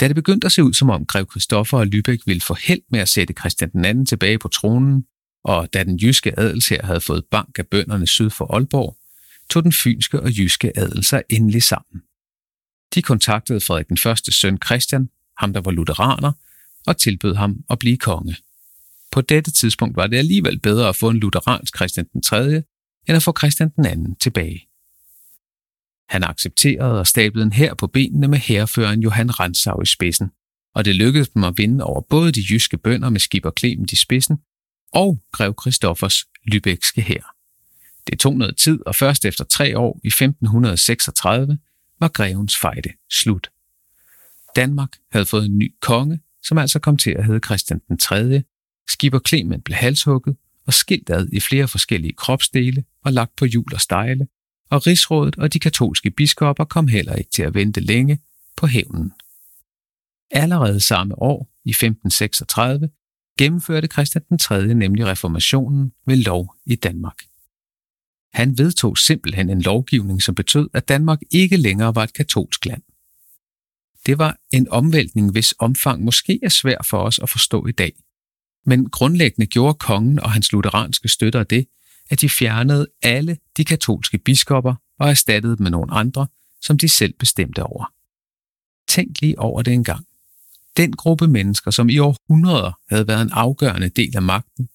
Da 0.00 0.08
det 0.08 0.14
begyndte 0.14 0.44
at 0.44 0.52
se 0.52 0.64
ud 0.64 0.72
som 0.72 0.90
om 0.90 1.06
grev 1.06 1.30
Christoffer 1.30 1.78
og 1.78 1.86
Lübeck 1.94 2.22
ville 2.26 2.40
få 2.40 2.56
held 2.66 2.82
med 2.90 3.00
at 3.00 3.08
sætte 3.08 3.34
Christian 3.38 3.70
den 3.70 3.84
anden 3.84 4.06
tilbage 4.06 4.38
på 4.38 4.48
tronen, 4.48 5.04
og 5.44 5.72
da 5.72 5.84
den 5.84 5.96
jyske 5.96 6.38
adelsher 6.38 6.86
havde 6.86 7.00
fået 7.00 7.24
bank 7.30 7.58
af 7.58 7.66
bønderne 7.66 8.06
syd 8.06 8.30
for 8.30 8.54
Aalborg, 8.54 8.96
tog 9.50 9.62
den 9.62 9.72
fynske 9.72 10.20
og 10.20 10.38
jyske 10.38 10.78
adel 10.78 11.04
sig 11.04 11.22
endelig 11.30 11.62
sammen. 11.62 12.02
De 12.94 13.02
kontaktede 13.02 13.60
Frederik 13.60 13.88
den 13.88 13.98
første 13.98 14.32
søn 14.32 14.58
Christian, 14.64 15.08
ham 15.38 15.52
der 15.52 15.60
var 15.60 15.70
lutheraner, 15.70 16.32
og 16.86 16.96
tilbød 16.96 17.34
ham 17.34 17.64
at 17.70 17.78
blive 17.78 17.96
konge. 17.96 18.36
På 19.12 19.20
dette 19.20 19.50
tidspunkt 19.50 19.96
var 19.96 20.06
det 20.06 20.16
alligevel 20.16 20.60
bedre 20.60 20.88
at 20.88 20.96
få 20.96 21.08
en 21.08 21.16
lutheransk 21.16 21.76
Christian 21.76 22.06
den 22.12 22.22
3., 22.22 22.62
end 23.08 23.16
at 23.16 23.22
få 23.22 23.34
Christian 23.38 23.70
den 23.76 23.86
anden 23.86 24.16
tilbage. 24.16 24.68
Han 26.08 26.24
accepterede 26.24 26.98
og 26.98 27.06
stablede 27.06 27.46
en 27.46 27.52
hær 27.52 27.74
på 27.74 27.86
benene 27.86 28.28
med 28.28 28.38
herreføreren 28.38 29.02
Johan 29.02 29.40
Ransau 29.40 29.82
i 29.82 29.86
spidsen, 29.86 30.30
og 30.74 30.84
det 30.84 30.96
lykkedes 30.96 31.28
dem 31.28 31.44
at 31.44 31.54
vinde 31.56 31.84
over 31.84 32.00
både 32.00 32.32
de 32.32 32.44
jyske 32.50 32.78
bønder 32.78 33.10
med 33.10 33.20
Skipper 33.20 33.50
Clement 33.58 33.92
i 33.92 33.96
spidsen 33.96 34.38
og 34.92 35.22
grev 35.32 35.54
Christoffers 35.62 36.24
lybækske 36.44 37.02
hær. 37.02 37.36
Det 38.06 38.18
tog 38.18 38.36
noget 38.36 38.56
tid, 38.56 38.86
og 38.86 38.94
først 38.94 39.24
efter 39.24 39.44
tre 39.44 39.78
år 39.78 40.00
i 40.04 40.06
1536 40.06 41.58
var 42.00 42.08
grevens 42.08 42.56
fejde 42.56 42.90
slut. 43.10 43.50
Danmark 44.56 44.96
havde 45.12 45.26
fået 45.26 45.44
en 45.44 45.58
ny 45.58 45.74
konge, 45.80 46.20
som 46.42 46.58
altså 46.58 46.78
kom 46.78 46.96
til 46.96 47.10
at 47.10 47.24
hedde 47.24 47.40
Christian 47.46 47.80
den 47.88 47.98
3., 47.98 48.42
Skipper 48.88 49.20
Clement 49.28 49.64
blev 49.64 49.76
halshugget 49.76 50.36
og 50.66 50.74
skilt 50.74 51.10
ad 51.10 51.28
i 51.32 51.40
flere 51.40 51.68
forskellige 51.68 52.12
kropsdele 52.12 52.84
og 53.04 53.12
lagt 53.12 53.36
på 53.36 53.44
hjul 53.44 53.74
og 53.74 53.80
stejle, 53.80 54.26
og 54.70 54.86
rigsrådet 54.86 55.36
og 55.36 55.52
de 55.52 55.58
katolske 55.58 56.10
biskopper 56.10 56.64
kom 56.64 56.88
heller 56.88 57.14
ikke 57.14 57.30
til 57.30 57.42
at 57.42 57.54
vente 57.54 57.80
længe 57.80 58.18
på 58.56 58.66
hævnen. 58.66 59.12
Allerede 60.30 60.80
samme 60.80 61.18
år, 61.18 61.52
i 61.64 61.70
1536, 61.70 62.90
gennemførte 63.38 63.86
Christian 63.86 64.24
den 64.28 64.38
3. 64.38 64.74
nemlig 64.74 65.06
reformationen 65.06 65.92
ved 66.06 66.16
lov 66.16 66.56
i 66.66 66.74
Danmark. 66.74 67.22
Han 68.32 68.58
vedtog 68.58 68.98
simpelthen 68.98 69.50
en 69.50 69.62
lovgivning, 69.62 70.22
som 70.22 70.34
betød, 70.34 70.68
at 70.74 70.88
Danmark 70.88 71.18
ikke 71.30 71.56
længere 71.56 71.94
var 71.94 72.02
et 72.02 72.12
katolsk 72.12 72.66
land. 72.66 72.82
Det 74.06 74.18
var 74.18 74.38
en 74.52 74.68
omvæltning, 74.68 75.32
hvis 75.32 75.54
omfang 75.58 76.04
måske 76.04 76.40
er 76.42 76.48
svær 76.48 76.86
for 76.90 76.98
os 76.98 77.18
at 77.18 77.28
forstå 77.28 77.66
i 77.66 77.72
dag, 77.72 77.92
men 78.66 78.90
grundlæggende 78.90 79.46
gjorde 79.46 79.74
kongen 79.74 80.20
og 80.20 80.32
hans 80.32 80.52
lutheranske 80.52 81.08
støtter 81.08 81.44
det, 81.44 81.66
at 82.10 82.20
de 82.20 82.28
fjernede 82.28 82.86
alle 83.02 83.36
de 83.56 83.64
katolske 83.64 84.18
biskopper 84.18 84.74
og 84.98 85.10
erstattede 85.10 85.56
dem 85.56 85.62
med 85.62 85.70
nogle 85.70 85.92
andre, 85.92 86.26
som 86.60 86.78
de 86.78 86.88
selv 86.88 87.14
bestemte 87.18 87.62
over. 87.62 87.92
Tænk 88.88 89.20
lige 89.20 89.38
over 89.38 89.62
det 89.62 89.72
engang. 89.72 90.06
Den 90.76 90.92
gruppe 90.92 91.28
mennesker, 91.28 91.70
som 91.70 91.88
i 91.88 91.98
århundreder 91.98 92.72
havde 92.90 93.08
været 93.08 93.22
en 93.22 93.30
afgørende 93.32 93.88
del 93.88 94.16
af 94.16 94.22
magten, 94.22 94.68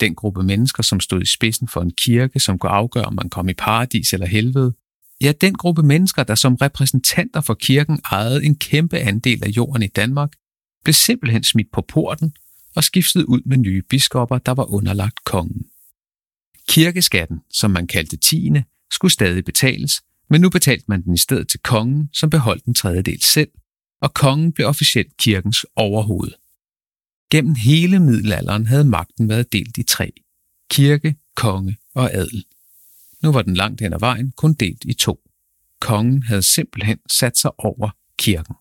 den 0.00 0.14
gruppe 0.14 0.42
mennesker, 0.42 0.82
som 0.82 1.00
stod 1.00 1.22
i 1.22 1.26
spidsen 1.26 1.68
for 1.68 1.80
en 1.80 1.90
kirke, 1.90 2.40
som 2.40 2.58
kunne 2.58 2.72
afgøre, 2.72 3.04
om 3.04 3.14
man 3.14 3.30
kom 3.30 3.48
i 3.48 3.54
paradis 3.54 4.12
eller 4.12 4.26
helvede, 4.26 4.74
ja, 5.20 5.32
den 5.40 5.54
gruppe 5.54 5.82
mennesker, 5.82 6.22
der 6.22 6.34
som 6.34 6.54
repræsentanter 6.54 7.40
for 7.40 7.54
kirken 7.54 8.00
ejede 8.12 8.44
en 8.44 8.56
kæmpe 8.56 8.98
andel 8.98 9.44
af 9.44 9.48
jorden 9.48 9.82
i 9.82 9.86
Danmark, 9.86 10.32
blev 10.84 10.94
simpelthen 10.94 11.44
smidt 11.44 11.72
på 11.72 11.84
porten 11.88 12.32
og 12.78 12.84
skiftet 12.84 13.24
ud 13.24 13.40
med 13.46 13.56
nye 13.56 13.82
biskopper, 13.82 14.38
der 14.38 14.52
var 14.52 14.64
underlagt 14.64 15.24
kongen. 15.24 15.66
Kirkeskatten, 16.68 17.40
som 17.50 17.70
man 17.70 17.86
kaldte 17.86 18.16
tiende, 18.16 18.64
skulle 18.92 19.12
stadig 19.12 19.44
betales, 19.44 20.02
men 20.30 20.40
nu 20.40 20.50
betalte 20.50 20.84
man 20.88 21.02
den 21.02 21.14
i 21.14 21.18
stedet 21.18 21.48
til 21.48 21.60
kongen, 21.60 22.08
som 22.12 22.30
beholdt 22.30 22.64
en 22.64 22.74
tredjedel 22.74 23.22
selv, 23.22 23.50
og 24.00 24.14
kongen 24.14 24.52
blev 24.52 24.66
officielt 24.66 25.16
kirkens 25.16 25.66
overhoved. 25.76 26.32
Gennem 27.30 27.54
hele 27.54 27.98
middelalderen 27.98 28.66
havde 28.66 28.84
magten 28.84 29.28
været 29.28 29.52
delt 29.52 29.78
i 29.78 29.82
tre. 29.82 30.12
Kirke, 30.70 31.16
konge 31.36 31.76
og 31.94 32.14
adel. 32.14 32.44
Nu 33.22 33.32
var 33.32 33.42
den 33.42 33.54
langt 33.54 33.80
hen 33.80 33.92
ad 33.92 34.00
vejen 34.00 34.32
kun 34.36 34.54
delt 34.54 34.84
i 34.84 34.94
to. 34.94 35.20
Kongen 35.80 36.22
havde 36.22 36.42
simpelthen 36.42 36.98
sat 37.10 37.38
sig 37.38 37.50
over 37.58 37.90
kirken. 38.18 38.54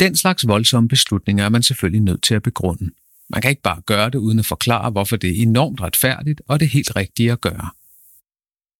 Den 0.00 0.16
slags 0.16 0.46
voldsomme 0.46 0.88
beslutninger 0.88 1.44
er 1.44 1.48
man 1.48 1.62
selvfølgelig 1.62 2.02
nødt 2.02 2.22
til 2.22 2.34
at 2.34 2.42
begrunde. 2.42 2.90
Man 3.28 3.42
kan 3.42 3.50
ikke 3.50 3.62
bare 3.62 3.80
gøre 3.80 4.10
det 4.10 4.18
uden 4.18 4.38
at 4.38 4.46
forklare, 4.46 4.90
hvorfor 4.90 5.16
det 5.16 5.30
er 5.30 5.42
enormt 5.42 5.80
retfærdigt 5.80 6.42
og 6.48 6.60
det 6.60 6.68
helt 6.68 6.96
rigtige 6.96 7.32
at 7.32 7.40
gøre. 7.40 7.70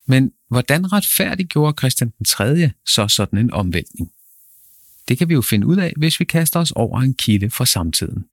Men 0.06 0.32
hvordan 0.48 0.92
retfærdiggjorde 0.92 1.74
Christian 1.78 2.12
den 2.18 2.24
3. 2.24 2.70
så 2.86 3.08
sådan 3.08 3.38
en 3.38 3.52
omvæltning? 3.52 4.10
Det 5.08 5.18
kan 5.18 5.28
vi 5.28 5.34
jo 5.34 5.42
finde 5.42 5.66
ud 5.66 5.76
af, 5.76 5.92
hvis 5.96 6.20
vi 6.20 6.24
kaster 6.24 6.60
os 6.60 6.70
over 6.70 7.00
en 7.00 7.14
kilde 7.14 7.50
fra 7.50 7.66
samtiden. 7.66 8.24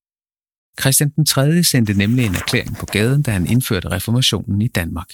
Christian 0.82 1.10
den 1.10 1.26
3. 1.26 1.64
sendte 1.64 1.94
nemlig 1.94 2.26
en 2.26 2.36
erklæring 2.36 2.76
på 2.78 2.86
gaden, 2.86 3.22
da 3.22 3.32
han 3.32 3.48
indførte 3.48 3.92
reformationen 3.92 4.62
i 4.62 4.68
Danmark. 4.68 5.08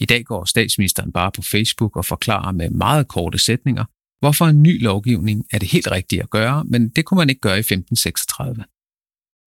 I 0.00 0.04
dag 0.04 0.24
går 0.24 0.44
statsministeren 0.44 1.12
bare 1.12 1.32
på 1.32 1.42
Facebook 1.42 1.96
og 1.96 2.04
forklarer 2.04 2.52
med 2.52 2.70
meget 2.70 3.08
korte 3.08 3.38
sætninger, 3.38 3.84
hvorfor 4.24 4.46
en 4.46 4.62
ny 4.62 4.82
lovgivning 4.82 5.46
er 5.52 5.58
det 5.58 5.68
helt 5.68 5.90
rigtige 5.90 6.22
at 6.22 6.30
gøre, 6.30 6.64
men 6.64 6.88
det 6.88 7.04
kunne 7.04 7.18
man 7.18 7.28
ikke 7.28 7.40
gøre 7.40 7.56
i 7.56 7.60
1536. 7.60 8.64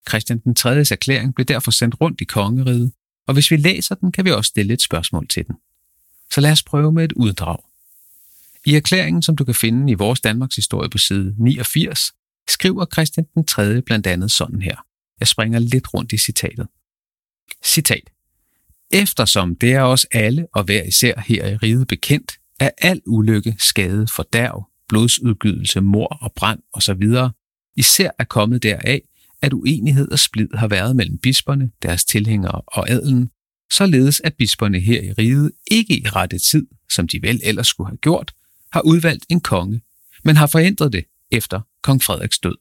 Christian 0.09 0.39
den 0.39 0.55
3. 0.55 0.69
erklæring 0.69 1.35
blev 1.35 1.45
derfor 1.45 1.71
sendt 1.71 2.01
rundt 2.01 2.21
i 2.21 2.23
kongeriget, 2.23 2.91
og 3.27 3.33
hvis 3.33 3.51
vi 3.51 3.57
læser 3.57 3.95
den, 3.95 4.11
kan 4.11 4.25
vi 4.25 4.31
også 4.31 4.47
stille 4.47 4.73
et 4.73 4.81
spørgsmål 4.81 5.27
til 5.27 5.47
den. 5.47 5.55
Så 6.33 6.41
lad 6.41 6.51
os 6.51 6.63
prøve 6.63 6.91
med 6.91 7.03
et 7.03 7.11
uddrag. 7.11 7.57
I 8.65 8.75
erklæringen, 8.75 9.21
som 9.21 9.35
du 9.35 9.45
kan 9.45 9.55
finde 9.55 9.91
i 9.91 9.95
vores 9.95 10.21
Danmarks 10.21 10.55
historie 10.55 10.89
på 10.89 10.97
side 10.97 11.35
89, 11.37 12.11
skriver 12.49 12.85
Christian 12.93 13.25
den 13.35 13.45
3. 13.45 13.81
blandt 13.81 14.07
andet 14.07 14.31
sådan 14.31 14.61
her. 14.61 14.75
Jeg 15.19 15.27
springer 15.27 15.59
lidt 15.59 15.93
rundt 15.93 16.13
i 16.13 16.17
citatet. 16.17 16.67
Citat. 17.63 18.09
Eftersom 18.91 19.55
det 19.55 19.73
er 19.73 19.81
os 19.81 20.05
alle 20.11 20.47
og 20.53 20.63
hver 20.63 20.83
især 20.83 21.19
her 21.27 21.47
i 21.47 21.55
riget 21.55 21.87
bekendt, 21.87 22.39
er 22.59 22.69
al 22.77 23.01
ulykke, 23.05 23.55
skade, 23.57 24.07
fordærv, 24.07 24.69
blodsudgydelse, 24.89 25.81
mor 25.81 26.07
og 26.07 26.33
brand 26.35 26.59
osv. 26.73 27.03
især 27.75 28.11
er 28.19 28.23
kommet 28.23 28.63
deraf, 28.63 29.01
at 29.41 29.53
uenighed 29.53 30.11
og 30.11 30.19
splid 30.19 30.47
har 30.53 30.67
været 30.67 30.95
mellem 30.95 31.17
bisperne, 31.17 31.71
deres 31.81 32.05
tilhængere 32.05 32.61
og 32.67 32.89
adelen, 32.89 33.29
således 33.73 34.21
at 34.23 34.33
bisperne 34.33 34.79
her 34.79 35.01
i 35.01 35.11
riget 35.11 35.51
ikke 35.71 35.99
i 35.99 36.07
rette 36.07 36.37
tid, 36.37 36.67
som 36.89 37.07
de 37.07 37.21
vel 37.21 37.41
ellers 37.43 37.67
skulle 37.67 37.87
have 37.87 37.97
gjort, 37.97 38.33
har 38.71 38.81
udvalgt 38.81 39.25
en 39.29 39.39
konge, 39.39 39.81
men 40.23 40.35
har 40.35 40.47
forændret 40.47 40.93
det 40.93 41.05
efter 41.31 41.61
kong 41.81 42.03
Frederiks 42.03 42.39
død. 42.39 42.55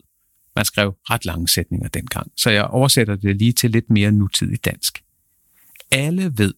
Man 0.57 0.65
skrev 0.65 0.95
ret 1.11 1.25
lange 1.25 1.49
sætninger 1.49 1.88
dengang, 1.88 2.33
så 2.37 2.50
jeg 2.50 2.65
oversætter 2.65 3.17
det 3.17 3.37
lige 3.37 3.53
til 3.53 3.71
lidt 3.71 3.91
mere 3.91 4.12
nutidig 4.12 4.65
dansk. 4.65 5.03
Alle 5.91 6.33
ved, 6.37 6.55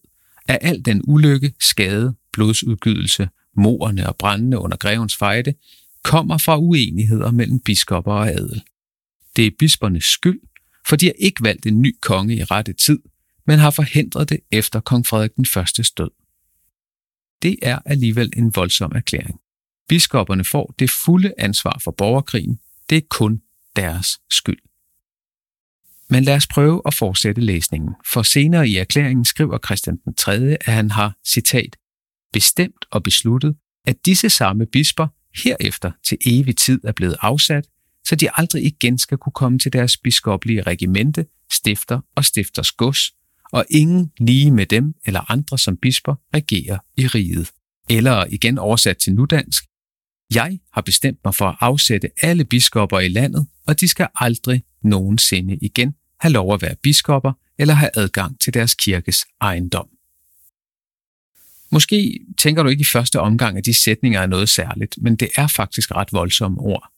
at 0.47 0.57
al 0.61 0.85
den 0.85 1.01
ulykke, 1.03 1.53
skade, 1.59 2.15
blodsudgydelse, 2.39 3.29
morerne 3.57 4.07
og 4.07 4.15
brændende 4.15 4.59
under 4.59 4.77
grevens 4.77 5.15
fejde, 5.15 5.53
kommer 6.03 6.37
fra 6.37 6.57
uenigheder 6.57 7.31
mellem 7.31 7.59
biskopper 7.59 8.13
og 8.13 8.27
adel. 8.27 8.63
Det 9.35 9.45
er 9.45 9.51
bispernes 9.59 10.03
skyld, 10.03 10.39
for 10.87 10.95
de 10.95 11.05
har 11.05 11.13
ikke 11.19 11.43
valgt 11.43 11.65
en 11.65 11.81
ny 11.81 11.95
konge 12.01 12.35
i 12.35 12.43
rette 12.43 12.73
tid, 12.73 12.99
men 13.47 13.59
har 13.59 13.71
forhindret 13.71 14.29
det 14.29 14.39
efter 14.51 14.79
kong 14.79 15.07
Frederik 15.07 15.35
den 15.35 15.45
første 15.45 15.83
død. 15.97 16.09
Det 17.41 17.55
er 17.61 17.79
alligevel 17.85 18.33
en 18.37 18.55
voldsom 18.55 18.91
erklæring. 18.95 19.39
Biskopperne 19.87 20.43
får 20.43 20.75
det 20.79 20.89
fulde 21.03 21.33
ansvar 21.37 21.81
for 21.83 21.91
borgerkrigen. 21.91 22.59
Det 22.89 22.97
er 22.97 23.07
kun 23.09 23.41
deres 23.75 24.19
skyld. 24.31 24.59
Men 26.09 26.23
lad 26.23 26.35
os 26.35 26.47
prøve 26.47 26.81
at 26.85 26.93
fortsætte 26.93 27.41
læsningen, 27.41 27.95
for 28.05 28.21
senere 28.23 28.69
i 28.69 28.77
erklæringen 28.77 29.25
skriver 29.25 29.57
Christian 29.65 29.97
den 30.05 30.13
3., 30.13 30.57
at 30.61 30.73
han 30.73 30.91
har, 30.91 31.17
citat, 31.27 31.75
bestemt 32.33 32.85
og 32.91 33.03
besluttet, 33.03 33.55
at 33.87 34.05
disse 34.05 34.29
samme 34.29 34.65
bisper 34.65 35.07
herefter 35.43 35.91
til 36.05 36.17
evig 36.25 36.57
tid 36.57 36.79
er 36.83 36.91
blevet 36.91 37.15
afsat, 37.21 37.67
så 38.05 38.15
de 38.15 38.29
aldrig 38.33 38.65
igen 38.65 38.97
skal 38.97 39.17
kunne 39.17 39.33
komme 39.33 39.59
til 39.59 39.73
deres 39.73 39.97
biskoplige 39.97 40.61
regimente, 40.61 41.25
stifter 41.51 41.99
og 42.15 42.25
stifters 42.25 42.71
gods, 42.71 42.99
og 43.51 43.65
ingen 43.69 44.11
lige 44.19 44.51
med 44.51 44.65
dem 44.65 44.93
eller 45.05 45.31
andre 45.31 45.57
som 45.57 45.77
bisper 45.77 46.15
regerer 46.35 46.77
i 46.97 47.07
riget. 47.07 47.51
Eller 47.89 48.25
igen 48.29 48.57
oversat 48.57 48.97
til 48.97 49.13
nudansk, 49.13 49.63
jeg 50.33 50.59
har 50.73 50.81
bestemt 50.81 51.19
mig 51.25 51.35
for 51.35 51.45
at 51.45 51.55
afsætte 51.59 52.09
alle 52.21 52.45
biskopper 52.45 52.99
i 52.99 53.07
landet, 53.07 53.47
og 53.67 53.79
de 53.79 53.87
skal 53.87 54.07
aldrig 54.15 54.63
nogensinde 54.83 55.57
igen 55.61 55.93
have 56.19 56.31
lov 56.31 56.53
at 56.53 56.61
være 56.61 56.75
biskopper 56.83 57.33
eller 57.59 57.73
have 57.73 57.89
adgang 57.95 58.39
til 58.39 58.53
deres 58.53 58.75
kirkes 58.75 59.25
ejendom. 59.41 59.98
Måske 61.71 62.19
tænker 62.37 62.63
du 62.63 62.69
ikke 62.69 62.81
i 62.81 62.91
første 62.93 63.19
omgang, 63.19 63.57
at 63.57 63.65
de 63.65 63.73
sætninger 63.73 64.21
er 64.21 64.27
noget 64.27 64.49
særligt, 64.49 64.95
men 65.01 65.15
det 65.15 65.29
er 65.35 65.47
faktisk 65.47 65.91
ret 65.91 66.13
voldsomme 66.13 66.61
ord. 66.61 66.91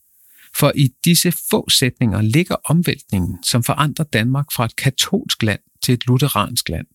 For 0.56 0.72
i 0.76 0.90
disse 1.06 1.34
få 1.50 1.70
sætninger 1.70 2.22
ligger 2.22 2.56
omvæltningen, 2.66 3.44
som 3.44 3.64
forandrer 3.64 4.06
Danmark 4.06 4.46
fra 4.56 4.66
et 4.66 4.76
katolsk 4.76 5.44
land 5.44 5.60
til 5.84 5.94
et 5.94 6.08
lutheransk 6.08 6.70
land. 6.70 6.88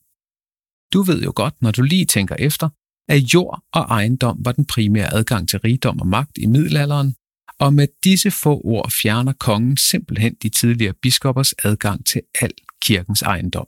Du 0.92 1.02
ved 1.02 1.22
jo 1.22 1.32
godt, 1.34 1.54
når 1.62 1.70
du 1.70 1.82
lige 1.82 2.04
tænker 2.04 2.36
efter, 2.38 2.68
at 3.08 3.18
jord 3.34 3.62
og 3.72 3.82
ejendom 3.82 4.38
var 4.44 4.52
den 4.52 4.64
primære 4.64 5.14
adgang 5.14 5.48
til 5.48 5.58
rigdom 5.58 6.00
og 6.00 6.06
magt 6.06 6.38
i 6.38 6.46
middelalderen, 6.46 7.14
og 7.58 7.74
med 7.74 7.88
disse 8.04 8.30
få 8.30 8.60
ord 8.64 8.90
fjerner 8.90 9.32
kongen 9.32 9.76
simpelthen 9.76 10.34
de 10.42 10.48
tidligere 10.48 10.94
biskoppers 11.02 11.52
adgang 11.64 12.06
til 12.06 12.22
al 12.40 12.50
kirkens 12.82 13.22
ejendom. 13.22 13.66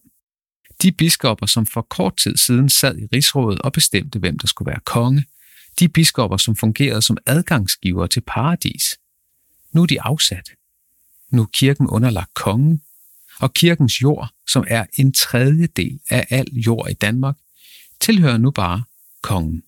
De 0.83 0.93
biskopper, 0.93 1.47
som 1.47 1.67
for 1.67 1.83
kort 1.83 2.17
tid 2.17 2.37
siden 2.37 2.69
sad 2.69 2.99
i 2.99 3.07
rigsrådet 3.13 3.61
og 3.61 3.73
bestemte, 3.73 4.19
hvem 4.19 4.39
der 4.39 4.47
skulle 4.47 4.71
være 4.71 4.81
konge, 4.81 5.25
de 5.79 5.89
biskopper, 5.89 6.37
som 6.37 6.57
fungerede 6.57 7.03
som 7.03 7.17
adgangsgiver 7.27 8.07
til 8.07 8.21
paradis, 8.21 8.99
nu 9.73 9.83
er 9.83 9.87
de 9.87 10.03
afsat. 10.03 10.51
Nu 11.31 11.43
er 11.43 11.47
kirken 11.53 11.87
underlagt 11.87 12.35
kongen, 12.35 12.83
og 13.41 13.55
kirkens 13.55 14.03
jord, 14.03 14.33
som 14.49 14.65
er 14.69 14.87
en 14.95 15.13
tredjedel 15.13 16.01
af 16.11 16.27
al 16.31 16.47
jord 16.53 16.91
i 16.91 16.95
Danmark, 16.95 17.37
tilhører 18.01 18.39
nu 18.39 18.51
bare 18.51 18.83
kongen. 19.23 19.63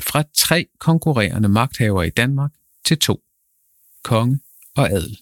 Fra 0.00 0.24
tre 0.34 0.66
konkurrerende 0.78 1.48
magthavere 1.48 2.06
i 2.06 2.10
Danmark 2.10 2.52
til 2.84 2.98
to. 2.98 3.22
Konge 4.02 4.40
og 4.76 4.90
adel. 4.90 5.18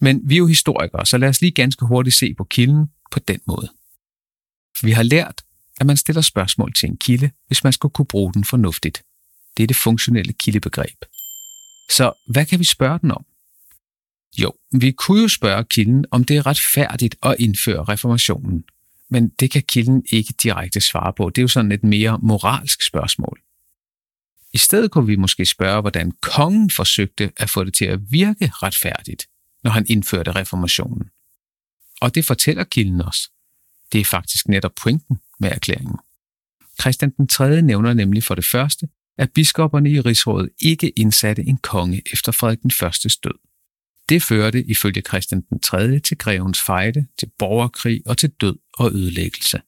Men 0.00 0.20
vi 0.24 0.34
er 0.34 0.38
jo 0.38 0.46
historikere, 0.46 1.06
så 1.06 1.18
lad 1.18 1.28
os 1.28 1.40
lige 1.40 1.50
ganske 1.50 1.86
hurtigt 1.86 2.16
se 2.16 2.34
på 2.34 2.44
kilden 2.44 2.86
på 3.14 3.18
den 3.18 3.40
måde. 3.46 3.68
Vi 4.82 4.90
har 4.90 5.02
lært, 5.02 5.42
at 5.80 5.86
man 5.86 5.96
stiller 5.96 6.22
spørgsmål 6.22 6.72
til 6.72 6.88
en 6.88 6.96
kilde, 6.96 7.30
hvis 7.46 7.64
man 7.64 7.72
skal 7.72 7.90
kunne 7.90 8.06
bruge 8.06 8.32
den 8.32 8.44
fornuftigt. 8.44 9.02
Det 9.56 9.62
er 9.62 9.66
det 9.66 9.76
funktionelle 9.76 10.32
kildebegreb. 10.32 10.98
Så 11.90 12.12
hvad 12.28 12.46
kan 12.46 12.58
vi 12.58 12.64
spørge 12.64 12.98
den 12.98 13.10
om? 13.10 13.24
Jo, 14.42 14.52
vi 14.72 14.92
kunne 14.92 15.22
jo 15.22 15.28
spørge 15.28 15.64
kilden, 15.64 16.04
om 16.10 16.24
det 16.24 16.36
er 16.36 16.46
retfærdigt 16.46 17.16
at 17.22 17.36
indføre 17.38 17.84
reformationen. 17.84 18.64
Men 19.10 19.28
det 19.28 19.50
kan 19.50 19.62
kilden 19.62 20.04
ikke 20.12 20.34
direkte 20.42 20.80
svare 20.80 21.12
på. 21.16 21.30
Det 21.30 21.38
er 21.38 21.42
jo 21.42 21.48
sådan 21.48 21.72
et 21.72 21.84
mere 21.84 22.18
moralsk 22.22 22.82
spørgsmål. 22.82 23.40
I 24.52 24.58
stedet 24.58 24.90
kunne 24.90 25.06
vi 25.06 25.16
måske 25.16 25.46
spørge, 25.46 25.80
hvordan 25.80 26.12
kongen 26.22 26.70
forsøgte 26.70 27.32
at 27.36 27.50
få 27.50 27.64
det 27.64 27.74
til 27.74 27.84
at 27.84 28.00
virke 28.10 28.50
retfærdigt, 28.52 29.26
når 29.64 29.70
han 29.70 29.86
indførte 29.88 30.32
reformationen. 30.32 31.10
Og 32.04 32.14
det 32.14 32.24
fortæller 32.24 32.64
kilden 32.64 33.00
os. 33.00 33.30
Det 33.92 34.00
er 34.00 34.04
faktisk 34.04 34.48
netop 34.48 34.72
pointen 34.82 35.18
med 35.40 35.50
erklæringen. 35.50 35.96
Christian 36.80 37.10
den 37.10 37.28
3. 37.28 37.62
nævner 37.62 37.94
nemlig 37.94 38.22
for 38.22 38.34
det 38.34 38.44
første, 38.44 38.88
at 39.18 39.30
biskopperne 39.34 39.90
i 39.90 40.00
rigsrådet 40.00 40.50
ikke 40.62 40.90
indsatte 40.90 41.42
en 41.42 41.56
konge 41.56 42.02
efter 42.12 42.32
Frederik 42.32 42.62
den 42.62 42.70
Førstes 42.70 43.16
død. 43.16 43.38
Det 44.08 44.22
førte 44.22 44.64
ifølge 44.64 45.00
Christian 45.00 45.40
den 45.50 45.60
3. 45.60 45.98
til 45.98 46.18
grevens 46.18 46.60
fejde, 46.60 47.06
til 47.18 47.30
borgerkrig 47.38 48.02
og 48.06 48.18
til 48.18 48.30
død 48.30 48.56
og 48.74 48.92
ødelæggelse. 48.94 49.60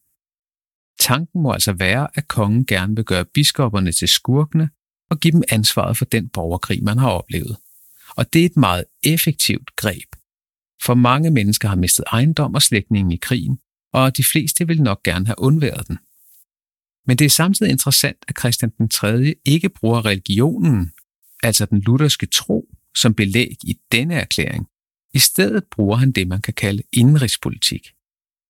Tanken 1.00 1.42
må 1.42 1.52
altså 1.52 1.72
være, 1.72 2.08
at 2.14 2.28
kongen 2.28 2.66
gerne 2.66 2.96
vil 2.96 3.04
gøre 3.04 3.24
biskopperne 3.24 3.92
til 3.92 4.08
skurkene 4.08 4.70
og 5.10 5.20
give 5.20 5.32
dem 5.32 5.42
ansvaret 5.48 5.96
for 5.96 6.04
den 6.04 6.28
borgerkrig, 6.28 6.84
man 6.84 6.98
har 6.98 7.10
oplevet. 7.10 7.56
Og 8.16 8.32
det 8.32 8.42
er 8.42 8.46
et 8.46 8.56
meget 8.56 8.84
effektivt 9.04 9.76
greb. 9.76 10.16
For 10.82 10.94
mange 10.94 11.30
mennesker 11.30 11.68
har 11.68 11.76
mistet 11.76 12.04
ejendom 12.12 12.54
og 12.54 12.62
slægtningen 12.62 13.12
i 13.12 13.16
krigen, 13.16 13.58
og 13.92 14.16
de 14.16 14.24
fleste 14.32 14.66
vil 14.66 14.82
nok 14.82 15.02
gerne 15.02 15.26
have 15.26 15.38
undværet 15.38 15.88
den. 15.88 15.98
Men 17.06 17.16
det 17.16 17.24
er 17.24 17.30
samtidig 17.30 17.72
interessant, 17.72 18.16
at 18.28 18.38
Christian 18.38 18.72
den 18.78 18.88
3. 18.88 19.34
ikke 19.44 19.68
bruger 19.68 20.06
religionen, 20.06 20.92
altså 21.42 21.66
den 21.66 21.80
lutherske 21.80 22.26
tro, 22.26 22.68
som 22.96 23.14
belæg 23.14 23.56
i 23.64 23.78
denne 23.92 24.14
erklæring. 24.14 24.66
I 25.14 25.18
stedet 25.18 25.64
bruger 25.70 25.96
han 25.96 26.12
det, 26.12 26.28
man 26.28 26.42
kan 26.42 26.54
kalde 26.54 26.82
indenrigspolitik. 26.92 27.88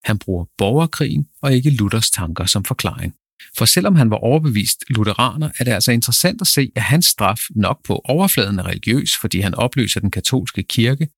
Han 0.04 0.18
bruger 0.18 0.44
borgerkrigen 0.58 1.28
og 1.42 1.54
ikke 1.54 1.70
Luthers 1.70 2.10
tanker 2.10 2.46
som 2.46 2.64
forklaring. 2.64 3.14
For 3.58 3.64
selvom 3.64 3.96
han 3.96 4.10
var 4.10 4.16
overbevist 4.16 4.84
lutheraner, 4.88 5.50
er 5.58 5.64
det 5.64 5.72
altså 5.72 5.92
interessant 5.92 6.40
at 6.40 6.46
se, 6.46 6.72
at 6.76 6.82
hans 6.82 7.06
straf 7.06 7.40
nok 7.50 7.84
på 7.84 8.00
overfladen 8.04 8.58
er 8.58 8.66
religiøs, 8.66 9.16
fordi 9.16 9.40
han 9.40 9.54
opløser 9.54 10.00
den 10.00 10.10
katolske 10.10 10.62
kirke, 10.62 11.08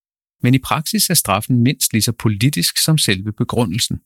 men 0.43 0.55
i 0.55 0.59
praksis 0.59 1.11
er 1.11 1.15
straffen 1.15 1.63
mindst 1.63 1.93
lige 1.93 2.03
så 2.03 2.13
politisk 2.13 2.79
som 2.79 2.99
selve 2.99 3.33
begrundelsen. 3.33 4.01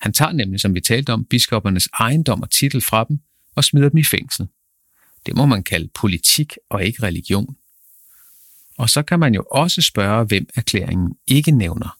Han 0.00 0.12
tager 0.12 0.32
nemlig, 0.32 0.60
som 0.60 0.74
vi 0.74 0.80
talte 0.80 1.12
om, 1.12 1.24
biskoppernes 1.24 1.88
ejendom 2.00 2.42
og 2.42 2.50
titel 2.50 2.80
fra 2.80 3.04
dem 3.04 3.18
og 3.54 3.64
smider 3.64 3.88
dem 3.88 3.98
i 3.98 4.04
fængsel. 4.04 4.46
Det 5.26 5.36
må 5.36 5.46
man 5.46 5.62
kalde 5.62 5.88
politik 5.94 6.52
og 6.70 6.84
ikke 6.84 7.02
religion. 7.02 7.56
Og 8.78 8.90
så 8.90 9.02
kan 9.02 9.20
man 9.20 9.34
jo 9.34 9.44
også 9.50 9.82
spørge, 9.82 10.24
hvem 10.24 10.46
erklæringen 10.54 11.14
ikke 11.26 11.50
nævner. 11.50 11.98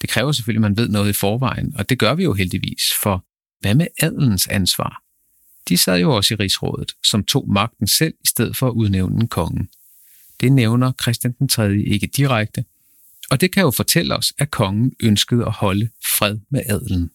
Det 0.00 0.10
kræver 0.10 0.32
selvfølgelig, 0.32 0.66
at 0.66 0.70
man 0.70 0.76
ved 0.76 0.88
noget 0.88 1.10
i 1.10 1.12
forvejen, 1.12 1.76
og 1.76 1.88
det 1.88 1.98
gør 1.98 2.14
vi 2.14 2.22
jo 2.22 2.34
heldigvis, 2.34 2.82
for 3.02 3.24
hvad 3.60 3.74
med 3.74 3.86
adelens 4.00 4.46
ansvar? 4.46 5.02
De 5.68 5.76
sad 5.76 6.00
jo 6.00 6.16
også 6.16 6.34
i 6.34 6.36
rigsrådet, 6.36 6.92
som 7.04 7.24
tog 7.24 7.52
magten 7.52 7.86
selv 7.86 8.14
i 8.24 8.26
stedet 8.26 8.56
for 8.56 8.68
at 8.68 8.72
udnævne 8.72 9.20
en 9.20 9.28
konge. 9.28 9.68
Det 10.40 10.52
nævner 10.52 10.92
Christian 11.02 11.32
den 11.38 11.48
3. 11.48 11.76
ikke 11.76 12.06
direkte, 12.06 12.64
og 13.30 13.40
det 13.40 13.52
kan 13.52 13.62
jo 13.62 13.70
fortælle 13.70 14.16
os, 14.16 14.32
at 14.38 14.50
kongen 14.50 14.92
ønskede 15.00 15.46
at 15.46 15.52
holde 15.52 15.88
fred 16.18 16.38
med 16.50 16.62
adelen. 16.66 17.10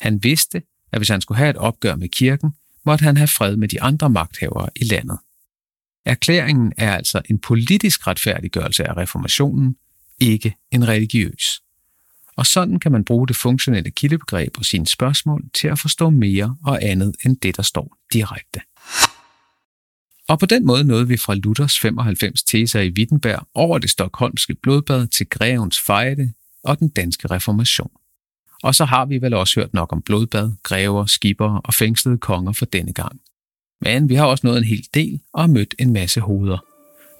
Han 0.00 0.22
vidste, 0.22 0.62
at 0.92 0.98
hvis 0.98 1.08
han 1.08 1.20
skulle 1.20 1.38
have 1.38 1.50
et 1.50 1.56
opgør 1.56 1.96
med 1.96 2.08
kirken, 2.08 2.50
måtte 2.86 3.02
han 3.02 3.16
have 3.16 3.28
fred 3.28 3.56
med 3.56 3.68
de 3.68 3.82
andre 3.82 4.10
magthavere 4.10 4.68
i 4.76 4.84
landet. 4.84 5.18
Erklæringen 6.04 6.72
er 6.76 6.94
altså 6.94 7.22
en 7.30 7.38
politisk 7.38 8.06
retfærdiggørelse 8.06 8.84
af 8.84 8.96
reformationen, 8.96 9.76
ikke 10.20 10.54
en 10.72 10.88
religiøs. 10.88 11.60
Og 12.36 12.46
sådan 12.46 12.80
kan 12.80 12.92
man 12.92 13.04
bruge 13.04 13.28
det 13.28 13.36
funktionelle 13.36 13.90
kildebegreb 13.90 14.58
og 14.58 14.64
sine 14.64 14.86
spørgsmål 14.86 15.44
til 15.54 15.68
at 15.68 15.78
forstå 15.78 16.10
mere 16.10 16.56
og 16.64 16.82
andet 16.82 17.16
end 17.24 17.36
det, 17.36 17.56
der 17.56 17.62
står 17.62 17.96
direkte. 18.12 18.60
Og 20.28 20.38
på 20.38 20.46
den 20.46 20.66
måde 20.66 20.84
nåede 20.84 21.08
vi 21.08 21.16
fra 21.16 21.34
Luthers 21.34 21.78
95 21.78 22.42
teser 22.42 22.80
i 22.80 22.90
Wittenberg 22.90 23.46
over 23.54 23.78
det 23.78 23.90
stokholmske 23.90 24.54
blodbad 24.54 25.06
til 25.06 25.26
grevens 25.28 25.80
fejde 25.80 26.32
og 26.64 26.78
den 26.78 26.88
danske 26.88 27.28
reformation. 27.28 27.90
Og 28.62 28.74
så 28.74 28.84
har 28.84 29.06
vi 29.06 29.18
vel 29.18 29.34
også 29.34 29.60
hørt 29.60 29.74
nok 29.74 29.92
om 29.92 30.02
blodbad, 30.02 30.52
grever, 30.62 31.06
skibere 31.06 31.60
og 31.64 31.74
fængslede 31.74 32.18
konger 32.18 32.52
for 32.52 32.64
denne 32.64 32.92
gang. 32.92 33.20
Men 33.80 34.08
vi 34.08 34.14
har 34.14 34.26
også 34.26 34.46
nået 34.46 34.58
en 34.58 34.64
hel 34.64 34.86
del 34.94 35.20
og 35.32 35.50
mødt 35.50 35.74
en 35.78 35.92
masse 35.92 36.20
hoveder. 36.20 36.58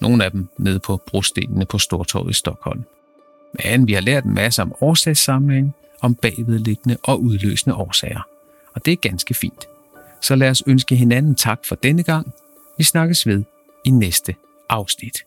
Nogle 0.01 0.25
af 0.25 0.31
dem 0.31 0.47
nede 0.59 0.79
på 0.79 1.01
brostenene 1.07 1.65
på 1.65 1.79
Stortorvet 1.79 2.29
i 2.29 2.33
Stockholm. 2.33 2.83
Men 3.63 3.87
vi 3.87 3.93
har 3.93 4.01
lært 4.01 4.23
en 4.23 4.33
masse 4.33 4.61
om 4.61 4.73
årsagssamling, 4.81 5.73
om 6.01 6.15
bagvedliggende 6.15 6.97
og 7.03 7.21
udløsende 7.21 7.75
årsager. 7.75 8.21
Og 8.73 8.85
det 8.85 8.91
er 8.91 8.95
ganske 8.95 9.33
fint. 9.33 9.65
Så 10.21 10.35
lad 10.35 10.49
os 10.49 10.63
ønske 10.67 10.95
hinanden 10.95 11.35
tak 11.35 11.59
for 11.65 11.75
denne 11.75 12.03
gang. 12.03 12.33
Vi 12.77 12.83
snakkes 12.83 13.27
ved 13.27 13.43
i 13.85 13.89
næste 13.89 14.35
afsnit. 14.69 15.25